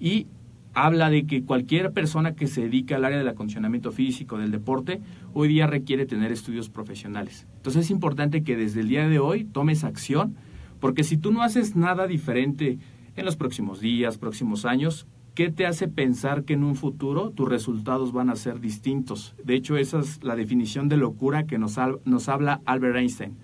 y 0.00 0.26
habla 0.74 1.10
de 1.10 1.26
que 1.26 1.44
cualquier 1.44 1.92
persona 1.92 2.34
que 2.34 2.46
se 2.46 2.62
dedique 2.62 2.94
al 2.94 3.04
área 3.04 3.18
del 3.18 3.28
acondicionamiento 3.28 3.92
físico, 3.92 4.38
del 4.38 4.50
deporte, 4.50 5.00
hoy 5.34 5.48
día 5.48 5.66
requiere 5.66 6.06
tener 6.06 6.32
estudios 6.32 6.70
profesionales. 6.70 7.46
Entonces 7.56 7.84
es 7.84 7.90
importante 7.90 8.42
que 8.42 8.56
desde 8.56 8.80
el 8.80 8.88
día 8.88 9.06
de 9.06 9.18
hoy 9.18 9.44
tomes 9.44 9.84
acción, 9.84 10.34
porque 10.80 11.04
si 11.04 11.18
tú 11.18 11.30
no 11.30 11.42
haces 11.42 11.76
nada 11.76 12.06
diferente 12.06 12.78
en 13.14 13.24
los 13.26 13.36
próximos 13.36 13.80
días, 13.80 14.16
próximos 14.16 14.64
años, 14.64 15.06
¿qué 15.34 15.50
te 15.50 15.66
hace 15.66 15.88
pensar 15.88 16.44
que 16.44 16.54
en 16.54 16.64
un 16.64 16.74
futuro 16.74 17.30
tus 17.30 17.48
resultados 17.48 18.12
van 18.12 18.30
a 18.30 18.36
ser 18.36 18.60
distintos? 18.60 19.34
De 19.44 19.54
hecho, 19.54 19.76
esa 19.76 20.00
es 20.00 20.24
la 20.24 20.36
definición 20.36 20.88
de 20.88 20.96
locura 20.96 21.44
que 21.46 21.58
nos, 21.58 21.76
nos 22.06 22.28
habla 22.30 22.62
Albert 22.64 22.96
Einstein. 22.96 23.36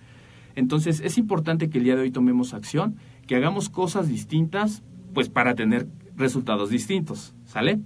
Entonces 0.59 1.01
es 1.05 1.19
importante 1.19 1.71
que 1.71 1.79
el 1.79 1.85
día 1.85 1.95
de 1.95 2.03
hoy 2.03 2.11
tomemos 2.11 2.53
acción, 2.53 2.97
que 3.29 3.37
hagamos 3.37 3.69
cosas 3.69 4.09
distintas, 4.09 4.83
pues 5.15 5.29
para 5.29 5.55
tener 5.55 5.87
resultados 6.17 6.69
distintos, 6.69 7.33
¿sale? 7.45 7.79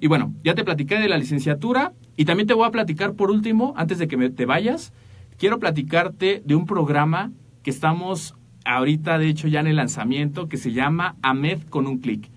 Y 0.00 0.08
bueno, 0.08 0.34
ya 0.42 0.56
te 0.56 0.64
platicé 0.64 0.96
de 0.96 1.08
la 1.08 1.18
licenciatura 1.18 1.92
y 2.16 2.24
también 2.24 2.48
te 2.48 2.54
voy 2.54 2.66
a 2.66 2.72
platicar 2.72 3.14
por 3.14 3.30
último, 3.30 3.74
antes 3.76 3.98
de 3.98 4.08
que 4.08 4.30
te 4.30 4.44
vayas, 4.44 4.92
quiero 5.38 5.60
platicarte 5.60 6.42
de 6.44 6.54
un 6.56 6.66
programa 6.66 7.30
que 7.62 7.70
estamos 7.70 8.34
ahorita, 8.64 9.16
de 9.18 9.28
hecho, 9.28 9.46
ya 9.46 9.60
en 9.60 9.68
el 9.68 9.76
lanzamiento, 9.76 10.48
que 10.48 10.56
se 10.56 10.72
llama 10.72 11.14
AMED 11.22 11.62
con 11.68 11.86
un 11.86 11.98
clic. 11.98 12.28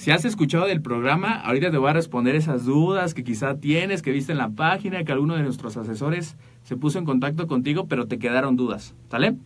Si 0.00 0.10
has 0.10 0.24
escuchado 0.24 0.64
del 0.64 0.80
programa, 0.80 1.34
ahorita 1.42 1.70
te 1.70 1.76
voy 1.76 1.90
a 1.90 1.92
responder 1.92 2.34
esas 2.34 2.64
dudas 2.64 3.12
que 3.12 3.22
quizá 3.22 3.58
tienes, 3.58 4.00
que 4.00 4.12
viste 4.12 4.32
en 4.32 4.38
la 4.38 4.48
página, 4.48 5.04
que 5.04 5.12
alguno 5.12 5.36
de 5.36 5.42
nuestros 5.42 5.76
asesores 5.76 6.38
se 6.62 6.74
puso 6.74 6.98
en 6.98 7.04
contacto 7.04 7.46
contigo, 7.46 7.86
pero 7.86 8.06
te 8.06 8.18
quedaron 8.18 8.56
dudas, 8.56 8.94
¿sale? 9.10 9.36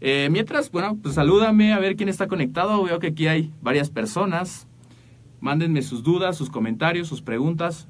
Eh, 0.00 0.30
mientras, 0.32 0.70
bueno, 0.70 0.96
pues 1.02 1.16
salúdame 1.16 1.74
a 1.74 1.78
ver 1.78 1.96
quién 1.96 2.08
está 2.08 2.26
conectado. 2.26 2.82
Veo 2.84 2.98
que 3.00 3.08
aquí 3.08 3.26
hay 3.26 3.52
varias 3.60 3.90
personas. 3.90 4.66
Mándenme 5.40 5.82
sus 5.82 6.02
dudas, 6.02 6.38
sus 6.38 6.48
comentarios, 6.48 7.06
sus 7.06 7.20
preguntas. 7.20 7.86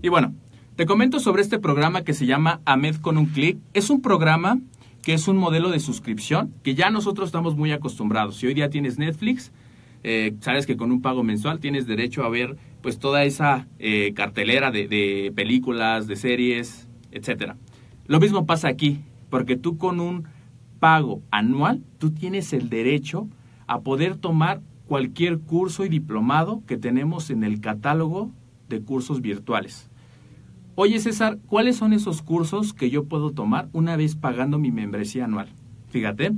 Y 0.00 0.10
bueno, 0.10 0.32
te 0.76 0.86
comento 0.86 1.18
sobre 1.18 1.42
este 1.42 1.58
programa 1.58 2.04
que 2.04 2.14
se 2.14 2.24
llama 2.24 2.60
AMED 2.66 2.98
con 3.00 3.18
un 3.18 3.26
clic. 3.26 3.58
Es 3.74 3.90
un 3.90 4.00
programa 4.00 4.60
que 5.08 5.14
es 5.14 5.26
un 5.26 5.38
modelo 5.38 5.70
de 5.70 5.80
suscripción 5.80 6.52
que 6.62 6.74
ya 6.74 6.90
nosotros 6.90 7.28
estamos 7.30 7.56
muy 7.56 7.72
acostumbrados. 7.72 8.36
Si 8.36 8.46
hoy 8.46 8.52
día 8.52 8.68
tienes 8.68 8.98
Netflix, 8.98 9.52
eh, 10.02 10.34
sabes 10.40 10.66
que 10.66 10.76
con 10.76 10.92
un 10.92 11.00
pago 11.00 11.22
mensual 11.22 11.60
tienes 11.60 11.86
derecho 11.86 12.24
a 12.24 12.28
ver 12.28 12.58
pues 12.82 12.98
toda 12.98 13.24
esa 13.24 13.66
eh, 13.78 14.12
cartelera 14.14 14.70
de, 14.70 14.86
de, 14.86 15.32
películas, 15.34 16.08
de 16.08 16.16
series, 16.16 16.88
etcétera. 17.10 17.56
Lo 18.06 18.20
mismo 18.20 18.44
pasa 18.44 18.68
aquí, 18.68 19.00
porque 19.30 19.56
tú 19.56 19.78
con 19.78 19.98
un 19.98 20.24
pago 20.78 21.22
anual, 21.30 21.82
tú 21.96 22.10
tienes 22.10 22.52
el 22.52 22.68
derecho 22.68 23.28
a 23.66 23.80
poder 23.80 24.14
tomar 24.14 24.60
cualquier 24.88 25.38
curso 25.38 25.86
y 25.86 25.88
diplomado 25.88 26.62
que 26.66 26.76
tenemos 26.76 27.30
en 27.30 27.44
el 27.44 27.62
catálogo 27.62 28.30
de 28.68 28.82
cursos 28.82 29.22
virtuales. 29.22 29.88
Oye 30.80 31.00
César, 31.00 31.40
¿cuáles 31.48 31.74
son 31.74 31.92
esos 31.92 32.22
cursos 32.22 32.72
que 32.72 32.88
yo 32.88 33.06
puedo 33.06 33.32
tomar 33.32 33.68
una 33.72 33.96
vez 33.96 34.14
pagando 34.14 34.60
mi 34.60 34.70
membresía 34.70 35.24
anual? 35.24 35.48
Fíjate, 35.88 36.30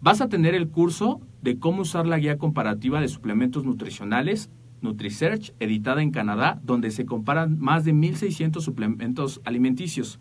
vas 0.00 0.20
a 0.20 0.28
tener 0.28 0.54
el 0.54 0.68
curso 0.68 1.20
de 1.42 1.58
cómo 1.58 1.82
usar 1.82 2.06
la 2.06 2.20
guía 2.20 2.38
comparativa 2.38 3.00
de 3.00 3.08
suplementos 3.08 3.64
nutricionales 3.64 4.50
NutriSearch, 4.82 5.54
editada 5.58 6.00
en 6.00 6.12
Canadá, 6.12 6.60
donde 6.62 6.92
se 6.92 7.06
comparan 7.06 7.58
más 7.58 7.84
de 7.84 7.92
1.600 7.92 8.60
suplementos 8.60 9.40
alimenticios. 9.42 10.20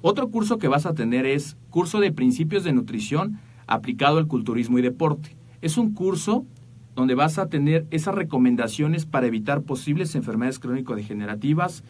Otro 0.00 0.28
curso 0.30 0.58
que 0.58 0.68
vas 0.68 0.86
a 0.86 0.94
tener 0.94 1.26
es 1.26 1.56
curso 1.70 1.98
de 1.98 2.12
principios 2.12 2.62
de 2.62 2.74
nutrición 2.74 3.40
aplicado 3.66 4.18
al 4.18 4.28
culturismo 4.28 4.78
y 4.78 4.82
deporte. 4.82 5.36
Es 5.62 5.78
un 5.78 5.94
curso 5.94 6.46
donde 6.94 7.16
vas 7.16 7.38
a 7.38 7.48
tener 7.48 7.88
esas 7.90 8.14
recomendaciones 8.14 9.04
para 9.04 9.26
evitar 9.26 9.62
posibles 9.62 10.14
enfermedades 10.14 10.60
crónico-degenerativas, 10.60 11.82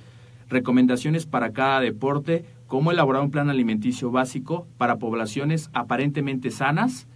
recomendaciones 0.49 1.27
para 1.27 1.53
cada 1.53 1.81
deporte, 1.81 2.45
cómo 2.67 2.91
elaborar 2.91 3.23
un 3.23 3.31
plan 3.31 3.51
alimenticio 3.51 4.11
básico 4.11 4.67
para 4.79 4.99
poblaciones 4.99 5.71
aparentemente 5.73 6.51
sanas, 6.51 7.07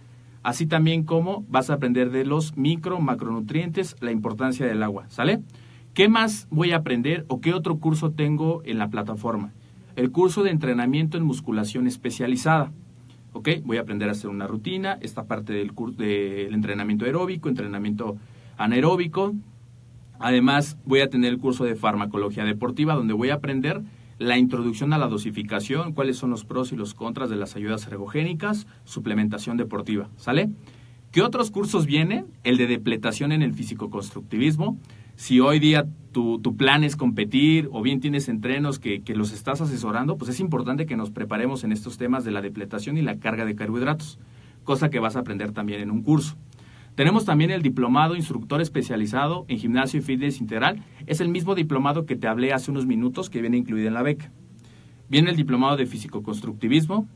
así 0.43 0.65
también 0.65 1.03
como 1.03 1.43
vas 1.49 1.69
a 1.69 1.75
aprender 1.75 2.11
de 2.11 2.25
los 2.25 2.57
micro, 2.57 2.99
macronutrientes, 2.99 3.95
la 3.99 4.11
importancia 4.11 4.65
del 4.65 4.83
agua, 4.83 5.05
¿sale? 5.09 5.41
¿Qué 5.93 6.07
más 6.07 6.47
voy 6.49 6.71
a 6.71 6.77
aprender 6.77 7.25
o 7.27 7.41
qué 7.41 7.53
otro 7.53 7.79
curso 7.79 8.11
tengo 8.11 8.61
en 8.63 8.77
la 8.77 8.89
plataforma? 8.89 9.51
El 9.95 10.11
curso 10.11 10.43
de 10.43 10.51
entrenamiento 10.51 11.17
en 11.17 11.25
musculación 11.25 11.87
especializada. 11.87 12.71
¿Ok? 13.33 13.49
Voy 13.63 13.77
a 13.77 13.81
aprender 13.81 14.09
a 14.09 14.13
hacer 14.13 14.29
una 14.29 14.47
rutina, 14.47 14.97
esta 15.01 15.25
parte 15.25 15.53
del, 15.53 15.71
del 15.97 16.53
entrenamiento 16.53 17.05
aeróbico, 17.05 17.49
entrenamiento 17.49 18.17
anaeróbico. 18.57 19.35
Además, 20.19 20.77
voy 20.85 20.99
a 20.99 21.09
tener 21.09 21.31
el 21.31 21.39
curso 21.39 21.63
de 21.63 21.75
farmacología 21.75 22.43
deportiva, 22.43 22.93
donde 22.93 23.13
voy 23.13 23.29
a 23.29 23.35
aprender 23.35 23.81
la 24.19 24.37
introducción 24.37 24.91
a 24.91 24.97
la 24.97 25.07
dosificación, 25.07 25.93
cuáles 25.93 26.17
son 26.17 26.29
los 26.29 26.43
pros 26.43 26.73
y 26.73 26.75
los 26.75 26.93
contras 26.93 27.29
de 27.29 27.37
las 27.37 27.55
ayudas 27.55 27.87
ergogénicas, 27.87 28.67
suplementación 28.83 29.55
deportiva, 29.55 30.09
¿sale? 30.17 30.49
¿Qué 31.11 31.21
otros 31.21 31.51
cursos 31.51 31.85
vienen? 31.85 32.25
El 32.43 32.57
de 32.57 32.67
depletación 32.67 33.31
en 33.31 33.41
el 33.41 33.53
físico-constructivismo. 33.53 34.77
Si 35.15 35.39
hoy 35.39 35.59
día 35.59 35.87
tu, 36.11 36.41
plan 36.57 36.83
es 36.83 36.97
competir 36.97 37.69
o 37.71 37.81
bien 37.81 38.01
tienes 38.01 38.27
entrenos 38.27 38.77
que 38.77 39.01
los 39.15 39.31
estás 39.31 39.61
asesorando, 39.61 40.17
pues 40.17 40.29
es 40.29 40.41
importante 40.41 40.85
que 40.85 40.97
nos 40.97 41.11
preparemos 41.11 41.63
en 41.63 41.71
estos 41.71 41.97
temas 41.97 42.25
de 42.25 42.31
la 42.31 42.41
depletación 42.41 42.97
y 42.97 43.01
la 43.01 43.19
carga 43.19 43.45
de 43.45 43.55
carbohidratos, 43.55 44.19
cosa 44.65 44.89
que 44.89 44.99
vas 44.99 45.15
a 45.15 45.19
aprender 45.19 45.51
también 45.51 45.81
en 45.81 45.91
un 45.91 46.03
curso. 46.03 46.35
Tenemos 46.99 47.23
también 47.23 47.49
el 47.49 47.61
diplomado 47.61 48.17
instructor 48.17 48.59
especializado 48.59 49.45
en 49.47 49.57
gimnasio 49.57 50.01
y 50.01 50.03
fitness 50.03 50.41
integral. 50.41 50.83
Es 51.07 51.21
el 51.21 51.29
mismo 51.29 51.55
diplomado 51.55 52.05
que 52.05 52.17
te 52.17 52.27
hablé 52.27 52.51
hace 52.51 52.71
unos 52.71 52.85
minutos 52.85 53.29
que 53.29 53.39
viene 53.39 53.55
incluido 53.55 53.87
en 53.87 53.93
la 53.93 54.03
beca. 54.03 54.33
Viene 55.07 55.29
el 55.29 55.37
diplomado 55.37 55.77
de 55.77 55.85
físico-constructivismo, 55.85 57.07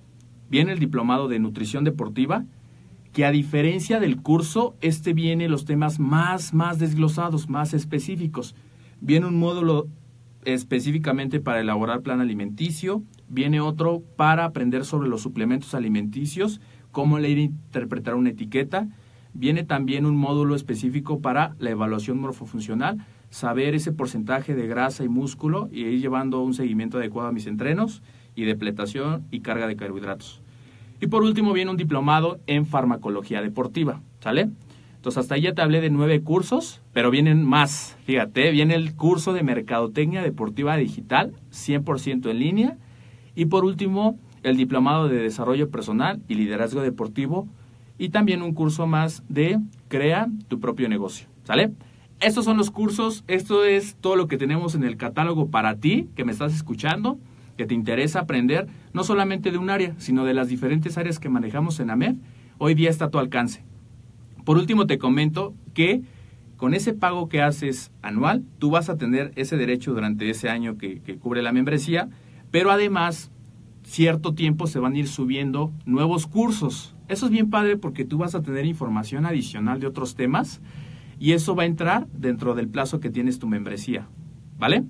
viene 0.49 0.71
el 0.71 0.79
diplomado 0.79 1.27
de 1.27 1.39
nutrición 1.39 1.83
deportiva, 1.83 2.45
que 3.11 3.25
a 3.25 3.31
diferencia 3.31 3.99
del 3.99 4.21
curso, 4.21 4.77
este 4.79 5.11
viene 5.11 5.49
los 5.49 5.65
temas 5.65 5.99
más, 5.99 6.53
más 6.53 6.79
desglosados, 6.79 7.49
más 7.49 7.73
específicos. 7.73 8.55
Viene 9.01 9.25
un 9.25 9.37
módulo 9.37 9.89
específicamente 10.45 11.41
para 11.41 11.59
elaborar 11.59 12.03
plan 12.03 12.21
alimenticio, 12.21 13.03
viene 13.27 13.59
otro 13.59 14.01
para 14.15 14.45
aprender 14.45 14.85
sobre 14.85 15.09
los 15.09 15.21
suplementos 15.21 15.75
alimenticios, 15.75 16.61
cómo 16.93 17.19
leer 17.19 17.37
e 17.37 17.41
interpretar 17.41 18.15
una 18.15 18.29
etiqueta, 18.29 18.87
Viene 19.33 19.63
también 19.63 20.05
un 20.05 20.15
módulo 20.15 20.55
específico 20.55 21.19
para 21.19 21.55
la 21.59 21.71
evaluación 21.71 22.19
morfofuncional, 22.19 23.05
saber 23.29 23.73
ese 23.73 23.91
porcentaje 23.91 24.53
de 24.53 24.67
grasa 24.67 25.03
y 25.03 25.09
músculo 25.09 25.69
y 25.71 25.85
ir 25.85 25.99
llevando 25.99 26.41
un 26.41 26.53
seguimiento 26.53 26.97
adecuado 26.97 27.29
a 27.29 27.31
mis 27.31 27.47
entrenos 27.47 28.03
y 28.35 28.43
depletación 28.43 29.25
y 29.31 29.39
carga 29.39 29.67
de 29.67 29.75
carbohidratos. 29.75 30.41
Y 31.01 31.07
por 31.07 31.23
último 31.23 31.51
viene 31.51 31.71
un 31.71 31.77
diplomado 31.77 32.39
en 32.45 32.65
farmacología 32.65 33.41
deportiva, 33.41 34.01
¿sale? 34.19 34.49
Entonces 35.03 35.19
hasta 35.19 35.35
ahí 35.35 35.41
ya 35.41 35.53
te 35.53 35.61
hablé 35.61 35.81
de 35.81 35.89
nueve 35.89 36.21
cursos, 36.21 36.81
pero 36.93 37.11
vienen 37.11 37.43
más. 37.43 37.97
Fíjate, 38.05 38.51
viene 38.51 38.75
el 38.75 38.95
curso 38.95 39.33
de 39.33 39.43
mercadotecnia 39.43 40.21
deportiva 40.21 40.77
digital, 40.77 41.33
100% 41.51 42.29
en 42.29 42.39
línea. 42.39 42.77
Y 43.35 43.47
por 43.47 43.65
último, 43.65 44.17
el 44.43 44.55
diplomado 44.55 45.09
de 45.09 45.17
desarrollo 45.17 45.69
personal 45.69 46.21
y 46.29 46.35
liderazgo 46.35 46.81
deportivo 46.81 47.49
y 47.97 48.09
también 48.09 48.41
un 48.41 48.53
curso 48.53 48.87
más 48.87 49.23
de 49.29 49.59
Crea 49.87 50.27
tu 50.47 50.59
propio 50.59 50.89
negocio. 50.89 51.27
¿Sale? 51.43 51.71
Estos 52.19 52.45
son 52.45 52.57
los 52.57 52.71
cursos, 52.71 53.23
esto 53.27 53.65
es 53.65 53.95
todo 53.95 54.15
lo 54.15 54.27
que 54.27 54.37
tenemos 54.37 54.75
en 54.75 54.83
el 54.83 54.97
catálogo 54.97 55.49
para 55.49 55.75
ti 55.75 56.09
que 56.15 56.23
me 56.23 56.31
estás 56.31 56.53
escuchando. 56.53 57.19
que 57.57 57.67
te 57.67 57.75
interesa 57.75 58.21
aprender, 58.21 58.65
no 58.93 59.03
solamente 59.03 59.51
de 59.51 59.59
un 59.59 59.69
área, 59.69 59.93
sino 59.99 60.25
de 60.25 60.33
las 60.33 60.47
diferentes 60.47 60.97
áreas 60.97 61.19
que 61.19 61.29
manejamos 61.29 61.79
en 61.79 61.91
AMED, 61.91 62.15
hoy 62.57 62.73
día 62.73 62.89
está 62.89 63.05
a 63.05 63.09
tu 63.11 63.19
alcance. 63.19 63.63
Por 64.43 64.57
último, 64.57 64.87
te 64.87 64.97
comento 64.97 65.53
que 65.75 66.01
con 66.57 66.73
ese 66.73 66.93
pago 66.93 67.29
que 67.29 67.43
haces 67.43 67.91
anual, 68.01 68.43
tú 68.57 68.71
vas 68.71 68.89
a 68.89 68.97
tener 68.97 69.33
ese 69.35 69.55
derecho 69.55 69.93
durante 69.93 70.31
ese 70.31 70.49
año 70.49 70.79
que, 70.79 71.01
que 71.01 71.17
cubre 71.17 71.43
la 71.43 71.51
membresía, 71.51 72.09
pero 72.49 72.71
además, 72.71 73.31
cierto 73.83 74.33
tiempo 74.33 74.67
se 74.67 74.79
van 74.79 74.93
a 74.93 74.99
ir 74.99 75.07
subiendo 75.07 75.71
nuevos 75.85 76.27
cursos. 76.27 76.95
Eso 77.07 77.25
es 77.25 77.31
bien 77.31 77.49
padre 77.49 77.77
porque 77.77 78.05
tú 78.05 78.17
vas 78.17 78.35
a 78.35 78.41
tener 78.41 78.65
información 78.65 79.25
adicional 79.25 79.79
de 79.79 79.87
otros 79.87 80.15
temas 80.15 80.61
y 81.19 81.33
eso 81.33 81.55
va 81.55 81.63
a 81.63 81.67
entrar 81.67 82.07
dentro 82.13 82.55
del 82.55 82.67
plazo 82.67 82.99
que 82.99 83.09
tienes 83.09 83.39
tu 83.39 83.47
membresía. 83.47 84.07
¿Vale? 84.57 84.83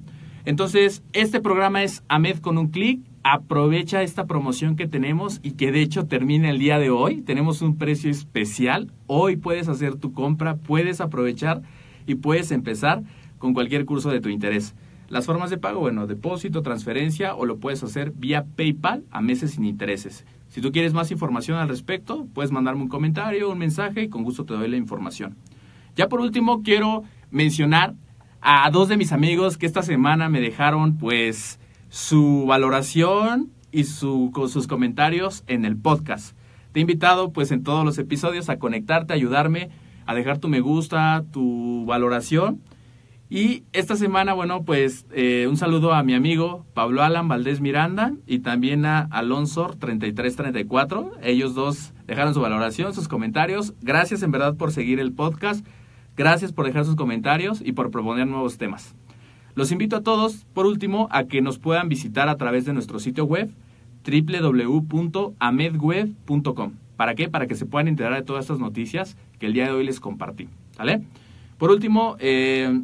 Entonces, 0.45 1.03
este 1.13 1.39
programa 1.39 1.83
es 1.83 2.03
AMED 2.09 2.39
con 2.39 2.57
un 2.57 2.67
clic. 2.67 3.01
Aprovecha 3.23 4.03
esta 4.03 4.25
promoción 4.25 4.75
que 4.75 4.87
tenemos 4.87 5.39
y 5.41 5.51
que 5.51 5.71
de 5.71 5.81
hecho 5.81 6.05
termina 6.05 6.49
el 6.49 6.59
día 6.59 6.79
de 6.79 6.89
hoy. 6.89 7.21
Tenemos 7.21 7.61
un 7.61 7.77
precio 7.77 8.11
especial. 8.11 8.91
Hoy 9.07 9.37
puedes 9.37 9.69
hacer 9.69 9.95
tu 9.95 10.11
compra, 10.11 10.57
puedes 10.57 10.99
aprovechar 10.99 11.61
y 12.05 12.15
puedes 12.15 12.51
empezar 12.51 13.03
con 13.37 13.53
cualquier 13.53 13.85
curso 13.85 14.09
de 14.09 14.19
tu 14.19 14.29
interés. 14.29 14.75
Las 15.09 15.25
formas 15.25 15.49
de 15.49 15.57
pago, 15.57 15.81
bueno, 15.81 16.07
depósito, 16.07 16.61
transferencia 16.61 17.35
o 17.35 17.45
lo 17.45 17.59
puedes 17.59 17.83
hacer 17.83 18.11
vía 18.11 18.45
PayPal 18.55 19.03
a 19.11 19.21
meses 19.21 19.51
sin 19.51 19.65
intereses. 19.65 20.25
Si 20.47 20.61
tú 20.61 20.71
quieres 20.71 20.93
más 20.93 21.11
información 21.11 21.57
al 21.57 21.69
respecto, 21.69 22.27
puedes 22.33 22.51
mandarme 22.51 22.83
un 22.83 22.89
comentario, 22.89 23.49
un 23.51 23.57
mensaje 23.57 24.03
y 24.03 24.09
con 24.09 24.23
gusto 24.23 24.45
te 24.45 24.53
doy 24.53 24.69
la 24.69 24.77
información. 24.77 25.35
Ya 25.95 26.09
por 26.09 26.19
último, 26.19 26.63
quiero 26.63 27.03
mencionar 27.31 27.95
a 28.41 28.69
dos 28.71 28.89
de 28.89 28.97
mis 28.97 29.11
amigos 29.11 29.57
que 29.57 29.65
esta 29.65 29.83
semana 29.83 30.29
me 30.29 30.41
dejaron 30.41 30.97
pues 30.97 31.59
su 31.89 32.45
valoración 32.47 33.51
y 33.71 33.85
su, 33.85 34.31
sus 34.51 34.67
comentarios 34.67 35.43
en 35.47 35.65
el 35.65 35.77
podcast. 35.77 36.35
Te 36.71 36.79
he 36.79 36.81
invitado 36.81 37.31
pues 37.31 37.51
en 37.51 37.63
todos 37.63 37.85
los 37.85 37.97
episodios 37.97 38.49
a 38.49 38.57
conectarte, 38.57 39.13
a 39.13 39.15
ayudarme, 39.15 39.69
a 40.05 40.13
dejar 40.13 40.39
tu 40.39 40.49
me 40.49 40.59
gusta, 40.59 41.23
tu 41.31 41.85
valoración. 41.85 42.61
Y 43.33 43.65
esta 43.73 43.95
semana, 43.95 44.33
bueno, 44.33 44.63
pues 44.63 45.07
eh, 45.11 45.47
un 45.49 45.57
saludo 45.57 45.95
a 45.95 46.03
mi 46.03 46.13
amigo 46.13 46.67
Pablo 46.75 47.01
Alan 47.01 47.27
Valdés 47.27 47.61
Miranda 47.61 48.13
y 48.27 48.41
también 48.41 48.85
a 48.85 49.07
Alonso 49.09 49.75
3334. 49.79 51.13
Ellos 51.23 51.55
dos 51.55 51.93
dejaron 52.05 52.35
su 52.35 52.41
valoración, 52.41 52.93
sus 52.93 53.07
comentarios. 53.07 53.73
Gracias 53.81 54.21
en 54.21 54.29
verdad 54.29 54.55
por 54.55 54.71
seguir 54.71 54.99
el 54.99 55.13
podcast. 55.13 55.65
Gracias 56.15 56.53
por 56.53 56.67
dejar 56.67 56.85
sus 56.85 56.95
comentarios 56.95 57.59
y 57.65 57.71
por 57.71 57.89
proponer 57.89 58.27
nuevos 58.27 58.59
temas. 58.59 58.93
Los 59.55 59.71
invito 59.71 59.95
a 59.95 60.03
todos, 60.03 60.45
por 60.53 60.67
último, 60.67 61.07
a 61.09 61.23
que 61.23 61.41
nos 61.41 61.57
puedan 61.57 61.89
visitar 61.89 62.29
a 62.29 62.37
través 62.37 62.65
de 62.65 62.73
nuestro 62.73 62.99
sitio 62.99 63.25
web 63.25 63.49
www.amedweb.com. 64.05 66.73
¿Para 66.95 67.15
qué? 67.15 67.29
Para 67.29 67.47
que 67.47 67.55
se 67.55 67.65
puedan 67.65 67.87
enterar 67.87 68.13
de 68.13 68.21
todas 68.21 68.43
estas 68.43 68.59
noticias 68.59 69.17
que 69.39 69.47
el 69.47 69.53
día 69.53 69.65
de 69.65 69.71
hoy 69.71 69.85
les 69.85 69.99
compartí. 69.99 70.49
¿Vale? 70.77 71.01
Por 71.57 71.71
último, 71.71 72.15
eh, 72.19 72.79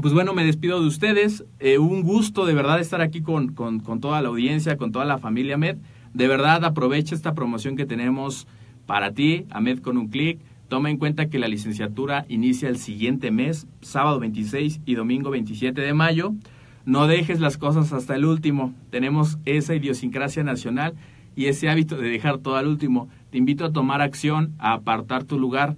pues 0.00 0.12
bueno, 0.14 0.34
me 0.34 0.44
despido 0.44 0.80
de 0.80 0.86
ustedes. 0.86 1.44
Eh, 1.58 1.78
un 1.78 2.02
gusto 2.02 2.46
de 2.46 2.54
verdad 2.54 2.80
estar 2.80 3.00
aquí 3.00 3.22
con, 3.22 3.54
con, 3.54 3.80
con 3.80 4.00
toda 4.00 4.20
la 4.22 4.28
audiencia, 4.28 4.76
con 4.76 4.92
toda 4.92 5.04
la 5.04 5.18
familia 5.18 5.56
Med. 5.56 5.78
De 6.14 6.28
verdad, 6.28 6.64
aprovecha 6.64 7.14
esta 7.14 7.34
promoción 7.34 7.76
que 7.76 7.86
tenemos 7.86 8.46
para 8.86 9.12
ti, 9.12 9.46
Amed 9.50 9.80
con 9.80 9.96
un 9.96 10.08
clic. 10.08 10.40
Toma 10.68 10.90
en 10.90 10.98
cuenta 10.98 11.28
que 11.28 11.38
la 11.38 11.48
licenciatura 11.48 12.26
inicia 12.28 12.68
el 12.68 12.78
siguiente 12.78 13.30
mes, 13.30 13.66
sábado 13.80 14.20
26 14.20 14.80
y 14.86 14.94
domingo 14.94 15.30
27 15.30 15.80
de 15.80 15.94
mayo. 15.94 16.32
No 16.84 17.06
dejes 17.06 17.40
las 17.40 17.58
cosas 17.58 17.92
hasta 17.92 18.14
el 18.14 18.24
último. 18.24 18.72
Tenemos 18.90 19.38
esa 19.44 19.74
idiosincrasia 19.74 20.44
nacional 20.44 20.94
y 21.36 21.46
ese 21.46 21.68
hábito 21.68 21.96
de 21.96 22.08
dejar 22.08 22.38
todo 22.38 22.56
al 22.56 22.66
último. 22.66 23.08
Te 23.30 23.38
invito 23.38 23.64
a 23.64 23.72
tomar 23.72 24.00
acción, 24.00 24.54
a 24.58 24.72
apartar 24.72 25.24
tu 25.24 25.38
lugar, 25.38 25.76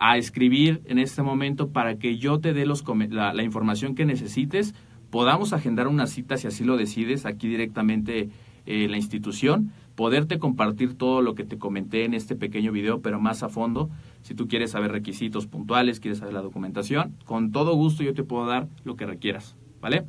a 0.00 0.16
escribir 0.16 0.82
en 0.86 0.98
este 0.98 1.22
momento 1.22 1.68
para 1.68 1.96
que 1.96 2.18
yo 2.18 2.40
te 2.40 2.52
dé 2.52 2.66
los, 2.66 2.82
la, 3.10 3.32
la 3.32 3.42
información 3.44 3.94
que 3.94 4.04
necesites. 4.04 4.74
Podamos 5.10 5.52
agendar 5.52 5.86
una 5.86 6.06
cita 6.06 6.36
si 6.36 6.48
así 6.48 6.64
lo 6.64 6.76
decides 6.76 7.26
aquí 7.26 7.46
directamente 7.46 8.22
en 8.22 8.30
eh, 8.66 8.88
la 8.88 8.96
institución 8.96 9.72
poderte 10.00 10.38
compartir 10.38 10.94
todo 10.94 11.20
lo 11.20 11.34
que 11.34 11.44
te 11.44 11.58
comenté 11.58 12.06
en 12.06 12.14
este 12.14 12.34
pequeño 12.34 12.72
video, 12.72 13.02
pero 13.02 13.20
más 13.20 13.42
a 13.42 13.50
fondo. 13.50 13.90
Si 14.22 14.34
tú 14.34 14.48
quieres 14.48 14.70
saber 14.70 14.92
requisitos 14.92 15.46
puntuales, 15.46 16.00
quieres 16.00 16.20
saber 16.20 16.32
la 16.32 16.40
documentación, 16.40 17.14
con 17.26 17.52
todo 17.52 17.74
gusto 17.74 18.02
yo 18.02 18.14
te 18.14 18.22
puedo 18.22 18.46
dar 18.46 18.66
lo 18.84 18.96
que 18.96 19.04
requieras, 19.04 19.56
¿vale? 19.82 20.06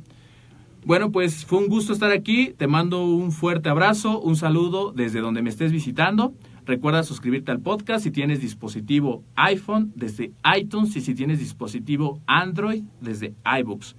Bueno, 0.86 1.12
pues 1.12 1.44
fue 1.44 1.58
un 1.58 1.68
gusto 1.68 1.92
estar 1.92 2.10
aquí. 2.10 2.54
Te 2.56 2.66
mando 2.66 3.04
un 3.04 3.32
fuerte 3.32 3.68
abrazo, 3.68 4.18
un 4.18 4.34
saludo 4.34 4.92
desde 4.92 5.20
donde 5.20 5.42
me 5.42 5.50
estés 5.50 5.72
visitando. 5.72 6.32
Recuerda 6.64 7.02
suscribirte 7.02 7.50
al 7.50 7.60
podcast 7.60 8.04
si 8.04 8.10
tienes 8.10 8.40
dispositivo 8.40 9.24
iPhone 9.34 9.92
desde 9.96 10.32
iTunes 10.56 10.94
y 10.96 11.00
si 11.00 11.14
tienes 11.14 11.40
dispositivo 11.40 12.20
Android 12.26 12.84
desde 13.00 13.34
iBooks. 13.60 13.96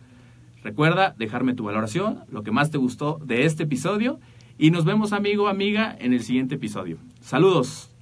Recuerda 0.63 1.13
dejarme 1.17 1.55
tu 1.55 1.65
valoración, 1.65 2.23
lo 2.29 2.43
que 2.43 2.51
más 2.51 2.71
te 2.71 2.77
gustó 2.77 3.19
de 3.23 3.45
este 3.45 3.63
episodio 3.63 4.19
y 4.57 4.71
nos 4.71 4.85
vemos 4.85 5.11
amigo, 5.11 5.49
amiga, 5.49 5.95
en 5.99 6.13
el 6.13 6.23
siguiente 6.23 6.55
episodio. 6.55 6.99
Saludos. 7.19 7.92